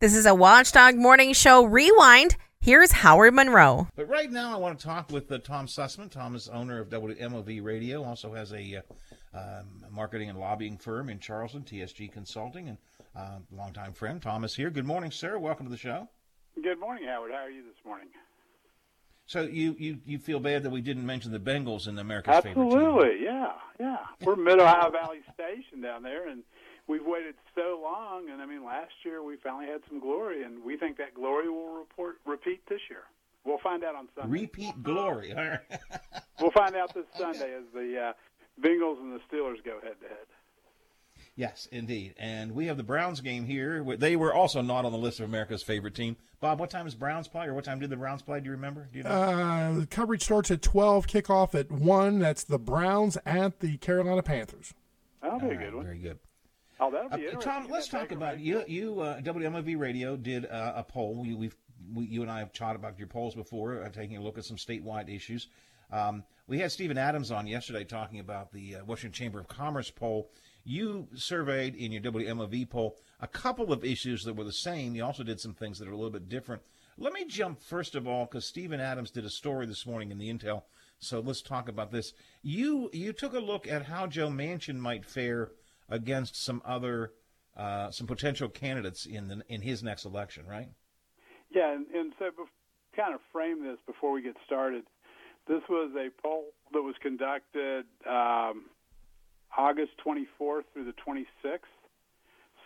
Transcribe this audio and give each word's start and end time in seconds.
This 0.00 0.14
is 0.14 0.24
a 0.24 0.34
Watchdog 0.34 0.94
Morning 0.94 1.34
Show 1.34 1.62
Rewind. 1.62 2.38
Here's 2.58 2.90
Howard 2.90 3.34
Monroe. 3.34 3.86
But 3.96 4.08
right 4.08 4.30
now, 4.30 4.50
I 4.50 4.56
want 4.56 4.78
to 4.78 4.86
talk 4.86 5.10
with 5.10 5.30
uh, 5.30 5.36
Tom 5.36 5.66
Susman. 5.66 6.10
Tom 6.10 6.34
is 6.34 6.48
owner 6.48 6.80
of 6.80 6.88
WMOV 6.88 7.62
Radio, 7.62 8.02
also 8.02 8.32
has 8.32 8.50
a 8.54 8.76
uh, 9.34 9.38
um, 9.38 9.84
marketing 9.90 10.30
and 10.30 10.38
lobbying 10.38 10.78
firm 10.78 11.10
in 11.10 11.18
Charleston, 11.18 11.64
TSG 11.64 12.10
Consulting, 12.10 12.68
and 12.68 12.78
uh, 13.14 13.40
longtime 13.52 13.92
friend. 13.92 14.22
Tom 14.22 14.42
is 14.42 14.54
here. 14.54 14.70
Good 14.70 14.86
morning, 14.86 15.10
sir. 15.10 15.38
Welcome 15.38 15.66
to 15.66 15.70
the 15.70 15.76
show. 15.76 16.08
Good 16.62 16.80
morning, 16.80 17.04
Howard. 17.06 17.32
How 17.32 17.40
are 17.40 17.50
you 17.50 17.62
this 17.62 17.84
morning? 17.84 18.08
So 19.26 19.42
you, 19.42 19.76
you, 19.78 19.98
you 20.06 20.18
feel 20.18 20.40
bad 20.40 20.62
that 20.62 20.70
we 20.70 20.80
didn't 20.80 21.04
mention 21.04 21.30
the 21.30 21.38
Bengals 21.38 21.88
in 21.88 21.98
America's 21.98 22.36
Absolutely, 22.36 22.74
favorite 22.74 23.16
team? 23.18 23.24
yeah, 23.26 23.52
yeah. 23.78 23.98
We're 24.22 24.36
Mid 24.36 24.60
Ohio 24.60 24.90
Valley 24.90 25.20
Station 25.34 25.82
down 25.82 26.02
there, 26.02 26.26
and 26.26 26.42
we've 26.90 27.06
waited 27.06 27.36
so 27.54 27.80
long. 27.82 28.28
And 28.30 28.42
I 28.42 28.46
mean, 28.46 28.64
last 28.64 28.92
year 29.04 29.22
we 29.22 29.36
finally 29.36 29.66
had 29.66 29.80
some 29.88 30.00
glory, 30.00 30.42
and 30.42 30.62
we 30.64 30.76
think 30.76 30.98
that 30.98 31.14
glory 31.14 31.48
will 31.48 31.78
report 31.78 32.16
repeat 32.26 32.62
this 32.68 32.80
year. 32.90 33.04
We'll 33.44 33.58
find 33.58 33.84
out 33.84 33.94
on 33.94 34.08
Sunday. 34.14 34.40
Repeat 34.40 34.82
glory. 34.82 35.32
All 35.32 35.42
right. 35.42 35.80
we'll 36.40 36.50
find 36.50 36.76
out 36.76 36.92
this 36.92 37.06
Sunday 37.16 37.54
as 37.54 37.64
the 37.72 37.98
uh, 37.98 38.12
Bengals 38.60 39.00
and 39.00 39.12
the 39.14 39.20
Steelers 39.30 39.64
go 39.64 39.80
head 39.82 39.94
to 40.02 40.08
head. 40.08 40.26
Yes, 41.36 41.68
indeed. 41.72 42.14
And 42.18 42.52
we 42.52 42.66
have 42.66 42.76
the 42.76 42.82
Browns 42.82 43.20
game 43.22 43.46
here. 43.46 43.82
They 43.96 44.16
were 44.16 44.34
also 44.34 44.60
not 44.60 44.84
on 44.84 44.92
the 44.92 44.98
list 44.98 45.20
of 45.20 45.26
America's 45.26 45.62
favorite 45.62 45.94
team. 45.94 46.16
Bob, 46.40 46.60
what 46.60 46.68
time 46.68 46.86
is 46.86 46.94
Browns 46.94 47.28
play, 47.28 47.46
or 47.46 47.54
what 47.54 47.64
time 47.64 47.78
did 47.78 47.88
the 47.88 47.96
Browns 47.96 48.20
play? 48.20 48.40
Do 48.40 48.46
you 48.46 48.52
remember? 48.52 48.88
Do 48.92 48.98
you 48.98 49.04
know? 49.04 49.10
Uh, 49.10 49.72
the 49.80 49.86
coverage 49.86 50.24
starts 50.24 50.50
at 50.50 50.60
12, 50.60 51.06
kickoff 51.06 51.54
at 51.54 51.70
1. 51.70 52.18
That's 52.18 52.44
the 52.44 52.58
Browns 52.58 53.16
at 53.24 53.60
the 53.60 53.78
Carolina 53.78 54.22
Panthers. 54.22 54.74
That'll 55.22 55.38
be 55.38 55.54
a 55.54 55.56
good 55.56 55.74
one. 55.74 55.84
Very 55.84 55.98
good. 55.98 56.18
Oh, 56.80 56.90
that'll 56.90 57.10
be 57.10 57.14
Uh, 57.14 57.18
interesting. 57.18 57.52
Tom, 57.52 57.68
let's 57.70 57.88
talk 57.88 58.10
about 58.12 58.40
you. 58.40 58.64
You 58.66 59.00
uh, 59.00 59.20
WMOV 59.20 59.78
Radio 59.78 60.16
did 60.16 60.46
uh, 60.46 60.72
a 60.76 60.82
poll. 60.82 61.24
You, 61.26 61.36
we've 61.36 61.56
we, 61.94 62.04
you 62.06 62.22
and 62.22 62.30
I 62.30 62.38
have 62.38 62.52
chatted 62.52 62.76
about 62.76 62.98
your 62.98 63.08
polls 63.08 63.34
before, 63.34 63.82
uh, 63.82 63.88
taking 63.90 64.16
a 64.16 64.20
look 64.22 64.38
at 64.38 64.44
some 64.44 64.56
statewide 64.56 65.14
issues. 65.14 65.48
Um, 65.92 66.24
we 66.46 66.58
had 66.58 66.70
Stephen 66.70 66.98
Adams 66.98 67.30
on 67.30 67.46
yesterday 67.46 67.84
talking 67.84 68.20
about 68.20 68.52
the 68.52 68.76
uh, 68.76 68.84
Washington 68.84 69.12
Chamber 69.12 69.40
of 69.40 69.48
Commerce 69.48 69.90
poll. 69.90 70.30
You 70.64 71.08
surveyed 71.14 71.74
in 71.74 71.90
your 71.90 72.02
WMOV 72.02 72.68
poll 72.70 72.96
a 73.20 73.26
couple 73.26 73.72
of 73.72 73.84
issues 73.84 74.22
that 74.24 74.34
were 74.34 74.44
the 74.44 74.52
same. 74.52 74.94
You 74.94 75.04
also 75.04 75.22
did 75.24 75.40
some 75.40 75.54
things 75.54 75.78
that 75.78 75.88
are 75.88 75.92
a 75.92 75.96
little 75.96 76.10
bit 76.10 76.28
different. 76.28 76.62
Let 76.96 77.12
me 77.12 77.24
jump 77.24 77.60
first 77.62 77.94
of 77.94 78.06
all 78.06 78.26
because 78.26 78.46
Stephen 78.46 78.78
Adams 78.80 79.10
did 79.10 79.24
a 79.24 79.30
story 79.30 79.66
this 79.66 79.86
morning 79.86 80.10
in 80.10 80.18
the 80.18 80.32
Intel. 80.32 80.62
So 80.98 81.20
let's 81.20 81.40
talk 81.40 81.68
about 81.68 81.90
this. 81.90 82.12
You 82.42 82.90
you 82.92 83.12
took 83.14 83.32
a 83.32 83.38
look 83.38 83.66
at 83.66 83.86
how 83.86 84.06
Joe 84.06 84.28
Manchin 84.28 84.76
might 84.76 85.06
fare 85.06 85.50
against 85.90 86.42
some 86.42 86.62
other 86.64 87.12
uh, 87.56 87.90
some 87.90 88.06
potential 88.06 88.48
candidates 88.48 89.04
in 89.04 89.28
the, 89.28 89.42
in 89.48 89.60
his 89.60 89.82
next 89.82 90.04
election, 90.04 90.46
right? 90.46 90.68
Yeah, 91.50 91.74
and, 91.74 91.86
and 91.88 92.12
so 92.18 92.26
bef- 92.26 92.96
kind 92.96 93.12
of 93.12 93.20
frame 93.32 93.62
this 93.64 93.76
before 93.86 94.12
we 94.12 94.22
get 94.22 94.36
started. 94.46 94.84
This 95.48 95.62
was 95.68 95.90
a 95.96 96.08
poll 96.22 96.44
that 96.72 96.80
was 96.80 96.94
conducted 97.02 97.84
um, 98.08 98.66
August 99.58 99.92
24th 100.06 100.62
through 100.72 100.84
the 100.84 100.94
26th. 101.06 101.58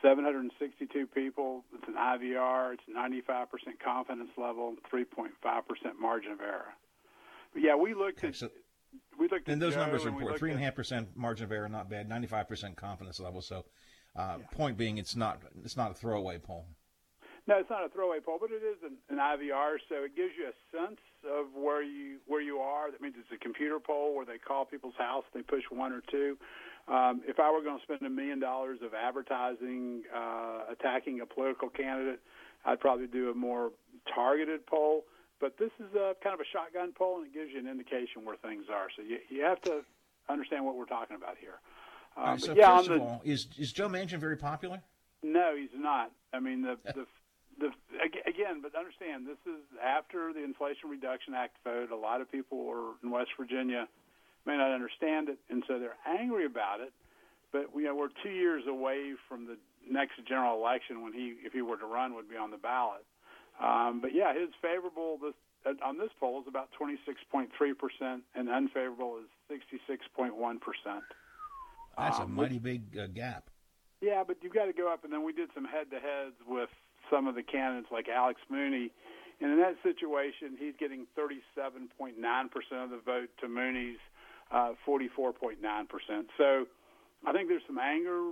762 0.02 1.06
people. 1.06 1.64
It's 1.74 1.88
an 1.88 1.94
IVR. 1.94 2.74
It's 2.74 2.82
95% 2.94 3.46
confidence 3.82 4.28
level, 4.36 4.74
3.5% 4.92 5.28
margin 5.98 6.32
of 6.32 6.40
error. 6.40 6.74
But 7.54 7.62
yeah, 7.62 7.74
we 7.74 7.94
looked 7.94 8.18
Okay, 8.18 8.28
at 8.28 8.34
so 8.34 8.50
we 9.18 9.28
looked 9.28 9.48
and 9.48 9.60
those 9.60 9.74
Joe 9.74 9.80
numbers 9.80 10.04
are 10.04 10.08
important. 10.08 10.38
Three 10.38 10.50
and 10.50 10.60
a 10.60 10.62
half 10.62 10.74
percent 10.74 11.08
margin 11.16 11.44
of 11.44 11.52
error, 11.52 11.68
not 11.68 11.88
bad. 11.88 12.08
Ninety 12.08 12.26
five 12.26 12.48
percent 12.48 12.76
confidence 12.76 13.20
level. 13.20 13.40
So, 13.40 13.64
uh, 14.16 14.38
point 14.52 14.76
being, 14.76 14.98
it's 14.98 15.16
not 15.16 15.42
it's 15.64 15.76
not 15.76 15.90
a 15.90 15.94
throwaway 15.94 16.38
poll. 16.38 16.66
No, 17.46 17.58
it's 17.58 17.68
not 17.68 17.84
a 17.84 17.90
throwaway 17.90 18.20
poll, 18.24 18.38
but 18.40 18.50
it 18.50 18.64
is 18.64 18.78
an, 18.82 18.96
an 19.10 19.18
IVR, 19.18 19.76
so 19.90 19.96
it 20.04 20.16
gives 20.16 20.32
you 20.38 20.48
a 20.48 20.56
sense 20.72 21.00
of 21.28 21.46
where 21.54 21.82
you 21.82 22.18
where 22.26 22.40
you 22.40 22.58
are. 22.58 22.90
That 22.90 23.02
means 23.02 23.16
it's 23.18 23.30
a 23.34 23.42
computer 23.42 23.78
poll 23.78 24.14
where 24.16 24.24
they 24.24 24.38
call 24.38 24.64
people's 24.64 24.96
house, 24.96 25.24
they 25.34 25.42
push 25.42 25.64
one 25.70 25.92
or 25.92 26.02
two. 26.10 26.38
Um, 26.88 27.22
if 27.26 27.40
I 27.40 27.50
were 27.50 27.62
going 27.62 27.78
to 27.78 27.82
spend 27.82 28.02
a 28.02 28.10
million 28.10 28.40
dollars 28.40 28.80
of 28.82 28.92
advertising 28.94 30.02
uh, 30.14 30.72
attacking 30.72 31.20
a 31.20 31.26
political 31.26 31.68
candidate, 31.68 32.20
I'd 32.64 32.80
probably 32.80 33.06
do 33.06 33.30
a 33.30 33.34
more 33.34 33.72
targeted 34.14 34.66
poll. 34.66 35.04
But 35.44 35.58
this 35.58 35.72
is 35.78 35.94
a 35.94 36.16
kind 36.24 36.32
of 36.32 36.40
a 36.40 36.48
shotgun 36.50 36.92
poll, 36.96 37.18
and 37.18 37.26
it 37.26 37.34
gives 37.34 37.52
you 37.52 37.58
an 37.58 37.68
indication 37.68 38.24
where 38.24 38.34
things 38.36 38.64
are. 38.72 38.88
So 38.96 39.02
you, 39.02 39.18
you 39.28 39.44
have 39.44 39.60
to 39.68 39.84
understand 40.26 40.64
what 40.64 40.74
we're 40.74 40.86
talking 40.86 41.16
about 41.16 41.36
here. 41.38 41.60
Um, 42.16 42.24
right, 42.24 42.40
so 42.40 42.54
yeah, 42.54 42.78
first 42.78 42.88
on 42.88 42.96
of 42.96 43.02
all, 43.02 43.22
is 43.26 43.48
is 43.58 43.70
Joe 43.70 43.90
Manchin 43.90 44.16
very 44.16 44.38
popular? 44.38 44.80
no, 45.22 45.54
he's 45.54 45.68
not. 45.76 46.12
I 46.32 46.40
mean, 46.40 46.62
the 46.62 46.78
the 46.94 47.04
the 47.60 47.70
again, 48.26 48.62
but 48.62 48.74
understand 48.74 49.26
this 49.26 49.36
is 49.44 49.60
after 49.84 50.32
the 50.32 50.42
Inflation 50.42 50.88
Reduction 50.88 51.34
Act 51.34 51.58
vote. 51.62 51.90
A 51.90 51.94
lot 51.94 52.22
of 52.22 52.32
people 52.32 52.66
are 52.70 52.94
in 53.02 53.10
West 53.10 53.32
Virginia 53.38 53.86
may 54.46 54.56
not 54.56 54.72
understand 54.72 55.28
it, 55.28 55.36
and 55.50 55.62
so 55.68 55.78
they're 55.78 56.00
angry 56.08 56.46
about 56.46 56.80
it. 56.80 56.94
But 57.52 57.68
you 57.76 57.84
know, 57.84 57.94
we're 57.94 58.08
two 58.22 58.32
years 58.32 58.62
away 58.66 59.12
from 59.28 59.44
the 59.44 59.58
next 59.86 60.24
general 60.26 60.56
election 60.56 61.02
when 61.02 61.12
he, 61.12 61.34
if 61.44 61.52
he 61.52 61.60
were 61.60 61.76
to 61.76 61.84
run, 61.84 62.14
would 62.14 62.30
be 62.30 62.36
on 62.36 62.50
the 62.50 62.56
ballot. 62.56 63.04
Um, 63.62 64.00
but 64.00 64.14
yeah, 64.14 64.34
his 64.34 64.50
favorable 64.60 65.18
this 65.22 65.34
uh, 65.66 65.72
on 65.84 65.96
this 65.98 66.10
poll 66.20 66.40
is 66.40 66.46
about 66.48 66.68
26.3 66.80 67.48
percent, 67.78 68.22
and 68.34 68.48
unfavorable 68.48 69.18
is 69.18 69.28
66.1 69.50 70.60
percent. 70.60 71.04
That's 71.96 72.18
a 72.18 72.22
Um, 72.22 72.34
mighty 72.34 72.58
big 72.58 72.82
uh, 72.98 73.06
gap. 73.06 73.44
Yeah, 74.00 74.24
but 74.26 74.36
you've 74.42 74.52
got 74.52 74.66
to 74.66 74.72
go 74.72 74.92
up, 74.92 75.04
and 75.04 75.12
then 75.12 75.24
we 75.24 75.32
did 75.32 75.48
some 75.54 75.64
head-to-heads 75.64 76.34
with 76.46 76.68
some 77.10 77.26
of 77.26 77.36
the 77.36 77.42
candidates, 77.42 77.90
like 77.90 78.08
Alex 78.08 78.40
Mooney, 78.50 78.90
and 79.40 79.52
in 79.52 79.58
that 79.58 79.76
situation, 79.82 80.56
he's 80.58 80.74
getting 80.78 81.06
37.9 81.16 82.50
percent 82.50 82.80
of 82.82 82.90
the 82.90 83.00
vote 83.04 83.30
to 83.40 83.48
Mooney's 83.48 83.98
uh, 84.50 84.72
44.9 84.86 85.56
percent. 85.88 86.26
So, 86.36 86.66
I 87.24 87.32
think 87.32 87.48
there's 87.48 87.62
some 87.66 87.78
anger, 87.78 88.30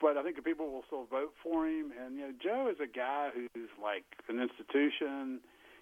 but 0.00 0.16
I 0.16 0.22
think 0.22 0.36
the 0.36 0.42
people 0.42 0.70
will 0.70 0.84
still 0.86 1.06
vote 1.06 1.34
for 1.42 1.66
him. 1.66 1.92
And 1.92 2.16
you 2.16 2.22
know, 2.22 2.32
Joe 2.42 2.70
is 2.70 2.78
a 2.80 2.86
guy 2.86 3.30
who's 3.34 3.70
like 3.82 4.04
an 4.28 4.40
institution. 4.40 5.40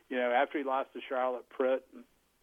You 0.09 0.19
know, 0.19 0.31
after 0.31 0.59
he 0.59 0.65
lost 0.65 0.93
to 0.95 1.01
Charlotte 1.09 1.47
Pritt, 1.49 1.83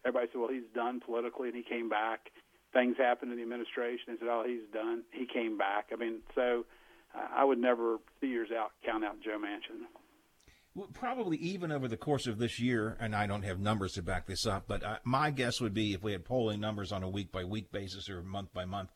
everybody 0.06 0.28
said, 0.32 0.40
"Well, 0.40 0.50
he's 0.50 0.70
done 0.74 1.00
politically," 1.00 1.50
and 1.50 1.58
he 1.58 1.64
came 1.64 1.90
back 1.90 2.32
things 2.74 2.96
happened 2.98 3.32
in 3.32 3.38
the 3.38 3.44
administration 3.44 4.10
and 4.10 4.20
said, 4.20 4.28
"Oh, 4.30 4.44
he's 4.46 4.68
done." 4.74 5.04
He 5.12 5.26
came 5.26 5.58
back. 5.58 5.90
I 5.92 5.96
mean, 5.96 6.22
so 6.36 6.66
uh, 7.16 7.28
I 7.36 7.44
would 7.44 7.60
never 7.60 7.98
two 8.20 8.28
years 8.28 8.50
out 8.52 8.72
count 8.86 9.04
out 9.04 9.22
Joe 9.24 9.38
Manchin. 9.38 9.86
Well, 10.74 10.88
Probably 10.94 11.38
even 11.38 11.72
over 11.72 11.88
the 11.88 11.98
course 11.98 12.28
of 12.28 12.38
this 12.38 12.60
year, 12.60 12.96
and 13.00 13.16
I 13.16 13.28
don't 13.28 13.44
have 13.44 13.60
numbers 13.60 13.94
to 13.94 14.02
back 14.02 14.26
this 14.26 14.46
up, 14.46 14.66
but 14.68 14.84
uh, 14.84 14.98
my 15.04 15.30
guess 15.32 15.60
would 15.60 15.74
be 15.74 15.94
if 15.94 16.02
we 16.02 16.14
had 16.14 16.24
polling 16.24 16.62
numbers 16.62 16.92
on 16.92 17.04
a 17.04 17.10
week 17.10 17.32
by 17.32 17.44
week 17.44 17.72
basis 17.72 18.10
or 18.10 18.22
month 18.22 18.54
by 18.54 18.66
month, 18.66 18.90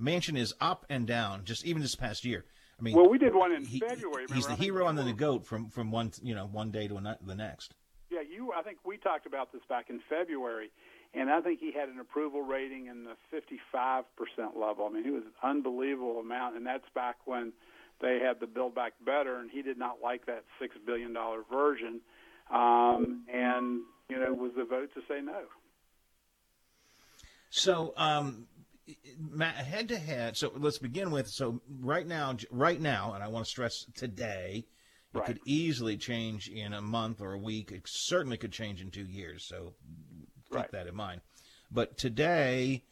Manchin 0.00 0.36
is 0.36 0.54
up 0.60 0.86
and 0.88 1.06
down. 1.06 1.44
Just 1.44 1.64
even 1.64 1.82
this 1.82 1.94
past 1.94 2.24
year. 2.24 2.44
I 2.78 2.82
mean, 2.82 2.96
Well, 2.96 3.08
we 3.10 3.18
did 3.18 3.34
one 3.34 3.52
in 3.52 3.64
he- 3.64 3.78
February. 3.80 4.26
He's 4.32 4.46
the 4.46 4.54
hero 4.54 4.86
and 4.88 4.96
then 4.98 5.06
the 5.06 5.12
goat 5.12 5.44
from 5.46 5.68
from 5.68 5.90
one 5.90 6.12
you 6.22 6.34
know 6.34 6.46
one 6.46 6.70
day 6.70 6.88
to 6.88 6.94
the 6.94 7.34
next. 7.34 7.74
Yeah, 8.10 8.22
you. 8.22 8.52
I 8.56 8.62
think 8.62 8.78
we 8.84 8.96
talked 8.96 9.26
about 9.26 9.52
this 9.52 9.62
back 9.68 9.90
in 9.90 10.00
February, 10.08 10.70
and 11.14 11.30
I 11.30 11.40
think 11.42 11.60
he 11.60 11.72
had 11.72 11.88
an 11.88 12.00
approval 12.00 12.42
rating 12.42 12.86
in 12.86 13.04
the 13.04 13.14
55 13.30 14.04
percent 14.16 14.56
level. 14.56 14.86
I 14.86 14.90
mean, 14.90 15.04
he 15.04 15.10
was 15.10 15.22
an 15.24 15.32
unbelievable 15.48 16.18
amount, 16.20 16.56
and 16.56 16.66
that's 16.66 16.88
back 16.94 17.16
when 17.26 17.52
they 18.00 18.18
had 18.18 18.40
the 18.40 18.46
Build 18.46 18.74
Back 18.74 18.94
Better, 19.04 19.36
and 19.36 19.50
he 19.50 19.60
did 19.62 19.78
not 19.78 19.98
like 20.02 20.24
that 20.26 20.44
six 20.58 20.74
billion 20.86 21.12
dollar 21.12 21.42
version, 21.52 22.00
um, 22.50 23.24
and 23.32 23.82
you 24.08 24.18
know, 24.18 24.32
was 24.32 24.52
the 24.56 24.64
vote 24.64 24.90
to 24.94 25.00
say 25.06 25.20
no. 25.20 25.42
So, 27.50 27.92
um, 27.96 28.46
head 29.40 29.88
to 29.88 29.98
head. 29.98 30.36
So 30.36 30.52
let's 30.56 30.78
begin 30.78 31.10
with. 31.10 31.28
So 31.28 31.60
right 31.80 32.06
now, 32.06 32.36
right 32.50 32.80
now, 32.80 33.12
and 33.14 33.22
I 33.22 33.28
want 33.28 33.44
to 33.44 33.50
stress 33.50 33.86
today, 33.94 34.66
it 35.12 35.18
Right. 35.18 35.26
could 35.26 35.40
easily 35.44 35.96
change 35.96 36.48
in 36.48 36.72
a 36.72 36.80
month 36.80 37.20
or 37.20 37.32
a 37.32 37.38
week. 37.38 37.72
It 37.72 37.82
certainly 37.86 38.36
could 38.36 38.52
change 38.52 38.80
in 38.80 38.90
two 38.90 39.06
years. 39.06 39.44
So 39.44 39.74
keep 40.50 40.54
Right. 40.56 40.70
that 40.70 40.86
in 40.86 40.94
mind. 40.94 41.20
But 41.70 41.96
today, 41.98 42.84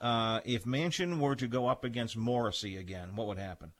uh, 0.00 0.40
if 0.44 0.64
Manchin 0.64 1.18
were 1.18 1.36
to 1.36 1.46
go 1.48 1.66
up 1.66 1.84
against 1.84 2.16
Morrisey 2.16 2.78
again, 2.78 3.16
what 3.16 3.26
would 3.26 3.38
happen? 3.38 3.72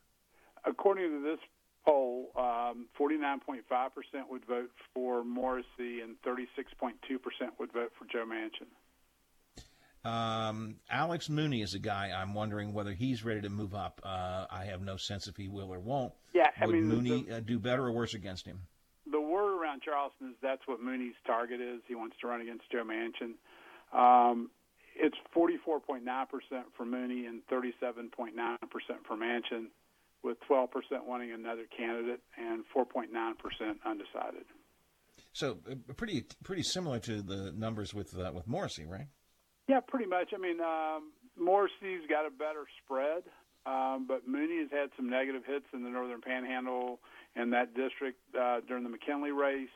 according 0.66 1.10
to 1.10 1.20
this 1.22 1.40
poll, 1.84 2.32
um, 2.36 2.88
49.5% 2.98 4.28
would 4.30 4.46
vote 4.46 4.70
for 4.94 5.22
Morrisey 5.22 6.02
and 6.02 6.16
36.2% 6.22 7.58
would 7.58 7.70
vote 7.70 7.92
for 7.98 8.06
Joe 8.06 8.24
Manchin. 8.24 8.68
Um, 10.04 10.76
Alex 10.90 11.28
Mooney 11.30 11.62
is 11.62 11.74
a 11.74 11.78
guy 11.78 12.10
I'm 12.14 12.34
wondering 12.34 12.72
whether 12.74 12.92
he's 12.92 13.24
ready 13.24 13.40
to 13.42 13.48
move 13.48 13.74
up. 13.74 14.00
Uh, 14.04 14.46
I 14.50 14.66
have 14.66 14.82
no 14.82 14.96
sense 14.96 15.26
if 15.28 15.36
he 15.36 15.48
will 15.48 15.72
or 15.72 15.80
won't. 15.80 16.12
Yeah, 16.34 16.50
I 16.60 16.66
Would 16.66 16.74
mean, 16.74 16.88
the- 16.88 16.94
Mooney 16.94 17.30
uh, 17.30 17.40
do 17.40 17.58
better 17.58 17.86
or 17.86 17.92
worse 17.92 18.14
against 18.14 18.46
him? 18.46 18.60
The 19.10 19.20
word 19.20 19.60
around 19.60 19.82
Charleston 19.82 20.30
is 20.30 20.36
that's 20.42 20.62
what 20.66 20.80
Mooney's 20.82 21.14
target 21.26 21.60
is. 21.60 21.80
He 21.88 21.94
wants 21.94 22.16
to 22.20 22.26
run 22.26 22.40
against 22.40 22.64
Joe 22.70 22.84
Manchin. 22.84 23.34
Um, 23.96 24.50
it's 24.96 25.16
44.9% 25.36 26.00
for 26.76 26.84
Mooney 26.86 27.26
and 27.26 27.40
37.9% 27.46 28.32
for 29.06 29.16
Manchin, 29.16 29.66
with 30.22 30.36
12% 30.50 30.68
wanting 31.06 31.32
another 31.32 31.64
candidate 31.76 32.20
and 32.38 32.64
4.9% 32.76 33.08
undecided. 33.84 34.44
So 35.32 35.58
uh, 35.70 35.92
pretty 35.94 36.24
pretty 36.44 36.62
similar 36.62 36.98
to 37.00 37.22
the 37.22 37.52
numbers 37.56 37.92
with 37.92 38.16
uh, 38.18 38.30
with 38.32 38.46
Morrisey, 38.48 38.88
right? 38.88 39.08
Yeah, 39.68 39.80
pretty 39.80 40.06
much. 40.06 40.32
I 40.34 40.38
mean, 40.38 40.60
um, 40.60 41.12
Morrisey's 41.40 42.06
got 42.08 42.26
a 42.26 42.30
better 42.30 42.66
spread, 42.84 43.24
um, 43.66 44.04
but 44.06 44.28
Mooney 44.28 44.58
has 44.60 44.70
had 44.70 44.90
some 44.96 45.08
negative 45.08 45.42
hits 45.46 45.66
in 45.72 45.82
the 45.82 45.90
Northern 45.90 46.20
Panhandle 46.20 47.00
and 47.34 47.52
that 47.52 47.74
district 47.74 48.18
uh, 48.38 48.60
during 48.68 48.84
the 48.84 48.90
McKinley 48.90 49.32
race. 49.32 49.72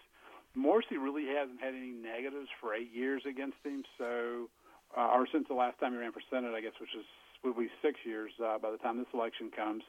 Morrisey 0.56 1.00
really 1.00 1.26
hasn't 1.26 1.60
had 1.60 1.74
any 1.74 1.90
negatives 1.92 2.48
for 2.60 2.74
eight 2.74 2.92
years 2.92 3.22
against 3.28 3.56
him, 3.64 3.84
so 3.96 4.48
uh, 4.96 5.08
or 5.14 5.26
since 5.30 5.46
the 5.48 5.54
last 5.54 5.78
time 5.78 5.92
he 5.92 5.98
ran 5.98 6.12
for 6.12 6.22
Senate, 6.30 6.54
I 6.54 6.60
guess, 6.60 6.72
which 6.80 6.94
is 6.96 7.04
will 7.44 7.54
be 7.54 7.70
six 7.82 8.00
years 8.04 8.32
uh, 8.42 8.58
by 8.58 8.70
the 8.70 8.78
time 8.78 8.98
this 8.98 9.06
election 9.14 9.50
comes. 9.54 9.82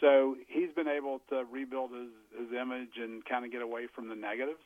So 0.00 0.36
he's 0.46 0.70
been 0.76 0.88
able 0.88 1.20
to 1.30 1.44
rebuild 1.50 1.90
his, 1.90 2.12
his 2.38 2.52
image 2.52 2.94
and 2.96 3.24
kind 3.24 3.44
of 3.44 3.50
get 3.50 3.62
away 3.62 3.88
from 3.92 4.08
the 4.08 4.14
negatives. 4.14 4.62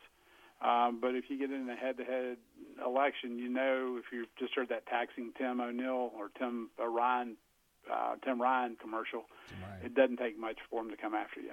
Um, 0.62 0.98
but 1.00 1.14
if 1.14 1.24
you 1.28 1.38
get 1.38 1.50
in 1.50 1.68
a 1.70 1.76
head-to-head 1.76 2.36
election, 2.84 3.38
you 3.38 3.48
know 3.48 3.98
if 3.98 4.12
you 4.12 4.26
just 4.38 4.54
heard 4.54 4.68
that 4.68 4.86
taxing 4.86 5.32
Tim 5.38 5.60
O'Neill 5.60 6.12
or 6.14 6.30
Tim 6.38 6.68
Ryan, 6.78 7.36
uh, 7.90 8.16
Tim 8.24 8.40
Ryan 8.40 8.76
commercial, 8.80 9.24
it 9.82 9.94
doesn't 9.94 10.18
take 10.18 10.38
much 10.38 10.58
for 10.68 10.82
him 10.82 10.90
to 10.90 10.96
come 10.96 11.14
after 11.14 11.40
you. 11.40 11.52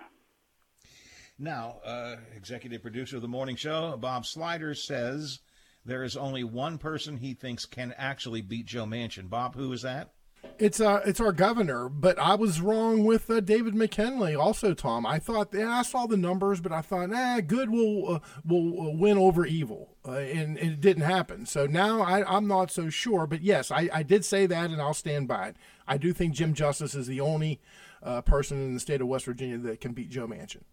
Now, 1.39 1.79
uh, 1.85 2.15
executive 2.35 2.81
producer 2.81 3.15
of 3.15 3.21
the 3.21 3.27
morning 3.27 3.55
show, 3.55 3.95
Bob 3.95 4.25
Sliders, 4.25 4.85
says 4.85 5.39
there 5.85 6.03
is 6.03 6.17
only 6.17 6.43
one 6.43 6.77
person 6.77 7.17
he 7.17 7.33
thinks 7.33 7.65
can 7.65 7.93
actually 7.97 8.41
beat 8.41 8.65
Joe 8.65 8.85
Manchin. 8.85 9.29
Bob, 9.29 9.55
who 9.55 9.71
is 9.71 9.83
that? 9.83 10.13
It's 10.59 10.79
uh, 10.79 11.01
it's 11.05 11.19
our 11.19 11.31
governor, 11.31 11.87
but 11.89 12.17
I 12.17 12.35
was 12.35 12.61
wrong 12.61 13.03
with 13.03 13.29
uh, 13.29 13.39
David 13.39 13.75
McKinley. 13.75 14.35
Also, 14.35 14.73
Tom, 14.73 15.05
I 15.05 15.19
thought 15.19 15.49
yeah, 15.53 15.79
I 15.79 15.83
saw 15.83 16.07
the 16.07 16.17
numbers, 16.17 16.61
but 16.61 16.71
I 16.71 16.81
thought, 16.81 17.13
eh, 17.13 17.41
good 17.41 17.69
will 17.69 18.15
uh, 18.15 18.19
will 18.45 18.95
win 18.97 19.17
over 19.17 19.45
evil, 19.45 19.95
uh, 20.07 20.13
and 20.13 20.57
it 20.57 20.81
didn't 20.81 21.03
happen. 21.03 21.45
So 21.45 21.65
now 21.65 22.01
I, 22.01 22.37
am 22.37 22.47
not 22.47 22.71
so 22.71 22.89
sure. 22.89 23.27
But 23.27 23.41
yes, 23.41 23.69
I, 23.69 23.89
I 23.93 24.03
did 24.03 24.25
say 24.25 24.45
that, 24.47 24.71
and 24.71 24.81
I'll 24.81 24.93
stand 24.93 25.27
by 25.27 25.49
it. 25.49 25.57
I 25.87 25.97
do 25.97 26.11
think 26.11 26.33
Jim 26.33 26.53
Justice 26.53 26.95
is 26.95 27.07
the 27.07 27.21
only 27.21 27.59
uh, 28.01 28.21
person 28.21 28.57
in 28.57 28.73
the 28.73 28.79
state 28.79 29.01
of 29.01 29.07
West 29.07 29.25
Virginia 29.25 29.57
that 29.59 29.79
can 29.81 29.93
beat 29.93 30.09
Joe 30.09 30.27
Manchin. 30.27 30.63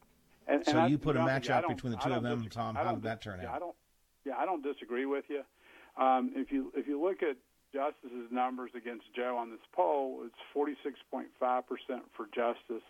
And, 0.47 0.57
and 0.57 0.67
so 0.67 0.79
I, 0.79 0.87
you 0.87 0.99
put 0.99 1.17
a 1.17 1.21
know, 1.21 1.27
matchup 1.27 1.69
between 1.69 1.93
the 1.93 1.99
two 1.99 2.13
of 2.13 2.23
them, 2.23 2.43
dis- 2.43 2.55
Tom. 2.55 2.75
How 2.75 2.93
did 2.93 3.03
that 3.03 3.23
turn 3.23 3.41
yeah, 3.43 3.51
out? 3.51 3.57
I 3.57 3.59
don't. 3.59 3.77
Yeah, 4.25 4.35
I 4.39 4.47
don't 4.47 4.63
disagree 4.63 5.05
with 5.05 5.25
you. 5.29 5.43
Um, 6.03 6.33
if 6.35 6.51
you 6.51 6.73
if 6.75 6.87
you 6.87 7.01
look 7.03 7.23
at 7.23 7.37
Justice's 7.75 8.31
numbers 8.31 8.71
against 8.77 9.05
Joe 9.17 9.37
on 9.37 9.51
this 9.51 9.61
poll, 9.75 10.23
it's 10.25 10.39
46.5% 10.55 11.27
for 12.17 12.27
Justice, 12.27 12.87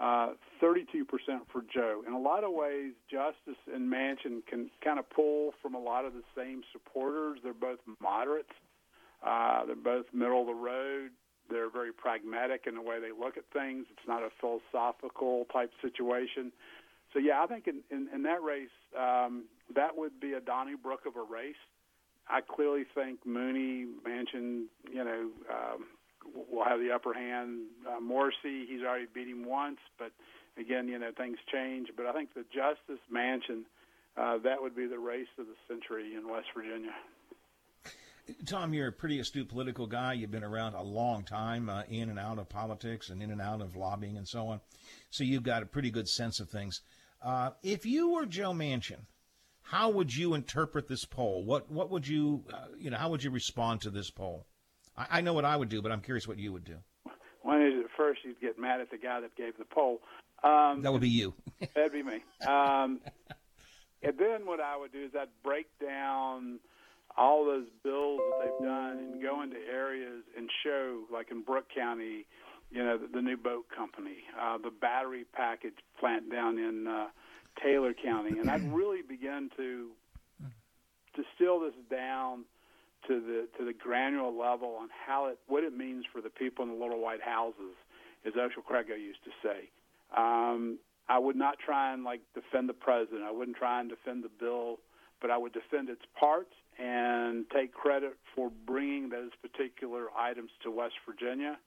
uh, 0.00 0.32
32% 0.62 1.04
for 1.52 1.62
Joe. 1.72 2.02
In 2.06 2.14
a 2.14 2.18
lot 2.18 2.42
of 2.42 2.52
ways, 2.52 2.92
Justice 3.10 3.60
and 3.72 3.92
Manchin 3.92 4.40
can 4.48 4.70
kind 4.82 4.98
of 4.98 5.08
pull 5.10 5.52
from 5.60 5.74
a 5.74 5.78
lot 5.78 6.06
of 6.06 6.14
the 6.14 6.24
same 6.34 6.62
supporters. 6.72 7.38
They're 7.44 7.52
both 7.52 7.80
moderates. 8.00 8.52
Uh, 9.22 9.66
they're 9.66 9.76
both 9.76 10.06
middle 10.14 10.40
of 10.40 10.46
the 10.46 10.54
road. 10.54 11.10
They're 11.50 11.70
very 11.70 11.92
pragmatic 11.92 12.64
in 12.66 12.74
the 12.74 12.82
way 12.82 12.98
they 13.00 13.12
look 13.12 13.36
at 13.36 13.44
things. 13.52 13.86
It's 13.90 14.08
not 14.08 14.22
a 14.22 14.30
philosophical 14.40 15.46
type 15.52 15.70
situation. 15.82 16.52
So 17.12 17.18
yeah, 17.18 17.42
I 17.42 17.46
think 17.46 17.68
in, 17.68 17.82
in, 17.90 18.08
in 18.14 18.22
that 18.24 18.42
race, 18.42 18.68
um, 18.98 19.44
that 19.74 19.96
would 19.96 20.20
be 20.20 20.32
a 20.32 20.40
Donnybrook 20.40 21.06
of 21.06 21.16
a 21.16 21.22
race. 21.22 21.54
I 22.28 22.40
clearly 22.40 22.84
think 22.94 23.24
Mooney, 23.24 23.86
Manchin, 24.06 24.64
you 24.92 25.04
know, 25.04 25.30
um, 25.50 25.86
will 26.50 26.64
have 26.64 26.80
the 26.80 26.90
upper 26.92 27.14
hand. 27.14 27.66
Uh, 27.86 28.00
Morrisey, 28.00 28.66
he's 28.66 28.82
already 28.82 29.06
beat 29.14 29.28
him 29.28 29.44
once, 29.44 29.78
but 29.98 30.10
again, 30.58 30.88
you 30.88 30.98
know, 30.98 31.10
things 31.16 31.38
change. 31.52 31.88
But 31.96 32.06
I 32.06 32.12
think 32.12 32.34
the 32.34 32.44
Justice 32.52 33.02
Manchin, 33.12 33.62
uh, 34.16 34.38
that 34.38 34.60
would 34.60 34.74
be 34.74 34.86
the 34.86 34.98
race 34.98 35.28
of 35.38 35.46
the 35.46 35.54
century 35.68 36.14
in 36.14 36.28
West 36.28 36.48
Virginia. 36.54 36.92
Tom, 38.44 38.74
you're 38.74 38.88
a 38.88 38.92
pretty 38.92 39.20
astute 39.20 39.48
political 39.48 39.86
guy. 39.86 40.14
You've 40.14 40.32
been 40.32 40.42
around 40.42 40.74
a 40.74 40.82
long 40.82 41.22
time, 41.22 41.68
uh, 41.68 41.82
in 41.88 42.10
and 42.10 42.18
out 42.18 42.38
of 42.38 42.48
politics 42.48 43.10
and 43.10 43.22
in 43.22 43.30
and 43.30 43.40
out 43.40 43.60
of 43.60 43.76
lobbying 43.76 44.16
and 44.16 44.26
so 44.26 44.48
on. 44.48 44.60
So 45.10 45.22
you've 45.22 45.44
got 45.44 45.62
a 45.62 45.66
pretty 45.66 45.90
good 45.90 46.08
sense 46.08 46.40
of 46.40 46.50
things. 46.50 46.80
Uh, 47.22 47.50
if 47.62 47.86
you 47.86 48.10
were 48.10 48.26
Joe 48.26 48.52
Manchin, 48.52 49.06
how 49.66 49.90
would 49.90 50.14
you 50.14 50.34
interpret 50.34 50.86
this 50.86 51.04
poll? 51.04 51.44
What 51.44 51.70
what 51.70 51.90
would 51.90 52.06
you 52.06 52.44
uh, 52.52 52.66
you 52.78 52.90
know 52.90 52.96
how 52.96 53.10
would 53.10 53.22
you 53.22 53.30
respond 53.30 53.82
to 53.82 53.90
this 53.90 54.10
poll? 54.10 54.46
I, 54.96 55.18
I, 55.18 55.20
know 55.20 55.34
what 55.34 55.44
I 55.44 55.56
would 55.56 55.68
do, 55.68 55.82
but 55.82 55.92
I'm 55.92 56.00
curious 56.00 56.26
what 56.26 56.38
you 56.38 56.52
would 56.52 56.64
do. 56.64 56.76
One 57.42 57.62
is 57.62 57.84
at 57.84 57.90
first 57.96 58.20
you'd 58.24 58.40
get 58.40 58.58
mad 58.58 58.80
at 58.80 58.90
the 58.90 58.96
guy 58.96 59.20
that 59.20 59.36
gave 59.36 59.58
the 59.58 59.64
poll. 59.64 60.00
Um, 60.42 60.82
that 60.82 60.92
would 60.92 61.00
be 61.00 61.08
you. 61.08 61.34
that'd 61.74 61.92
be 61.92 62.02
me. 62.02 62.22
Um, 62.46 63.00
and 64.02 64.16
then 64.18 64.46
what 64.46 64.60
I 64.60 64.76
would 64.76 64.92
do 64.92 65.04
is 65.04 65.10
I'd 65.18 65.28
break 65.42 65.66
down 65.84 66.60
all 67.16 67.44
those 67.44 67.66
bills 67.82 68.20
that 68.20 68.44
they've 68.44 68.66
done 68.66 68.98
and 68.98 69.22
go 69.22 69.42
into 69.42 69.56
areas 69.56 70.22
and 70.36 70.48
show, 70.62 71.04
like 71.12 71.30
in 71.30 71.42
Brooke 71.42 71.68
County, 71.74 72.26
you 72.70 72.84
know, 72.84 72.98
the, 72.98 73.06
the 73.06 73.22
new 73.22 73.36
boat 73.36 73.66
company, 73.74 74.18
uh, 74.40 74.58
the 74.58 74.70
battery 74.70 75.24
package 75.32 75.74
plant 75.98 76.30
down 76.30 76.58
in 76.58 76.86
uh, 76.86 77.06
Taylor 77.62 77.94
County, 77.94 78.38
and 78.38 78.50
I'd 78.50 78.72
really 78.74 79.02
begin 79.02 79.50
to 79.56 79.90
distill 81.14 81.60
this 81.60 81.74
down 81.90 82.44
to 83.08 83.20
the 83.20 83.48
to 83.58 83.64
the 83.64 83.72
granular 83.72 84.30
level 84.30 84.76
on 84.80 84.88
how 85.06 85.26
it 85.26 85.38
what 85.46 85.64
it 85.64 85.76
means 85.76 86.04
for 86.12 86.20
the 86.20 86.30
people 86.30 86.64
in 86.64 86.70
the 86.70 86.76
little 86.76 87.00
white 87.00 87.22
houses, 87.22 87.74
as 88.26 88.34
Oshel 88.34 88.64
Craigo 88.68 88.98
used 88.98 89.24
to 89.24 89.30
say. 89.42 89.70
Um, 90.16 90.78
I 91.08 91.18
would 91.18 91.36
not 91.36 91.58
try 91.58 91.92
and 91.92 92.04
like 92.04 92.20
defend 92.34 92.68
the 92.68 92.74
president. 92.74 93.22
I 93.22 93.30
wouldn't 93.30 93.56
try 93.56 93.80
and 93.80 93.88
defend 93.88 94.24
the 94.24 94.30
bill, 94.40 94.78
but 95.20 95.30
I 95.30 95.38
would 95.38 95.52
defend 95.52 95.88
its 95.88 96.02
parts 96.18 96.52
and 96.78 97.48
take 97.50 97.72
credit 97.72 98.16
for 98.34 98.50
bringing 98.66 99.08
those 99.08 99.30
particular 99.40 100.08
items 100.18 100.50
to 100.62 100.70
West 100.70 100.94
Virginia 101.08 101.58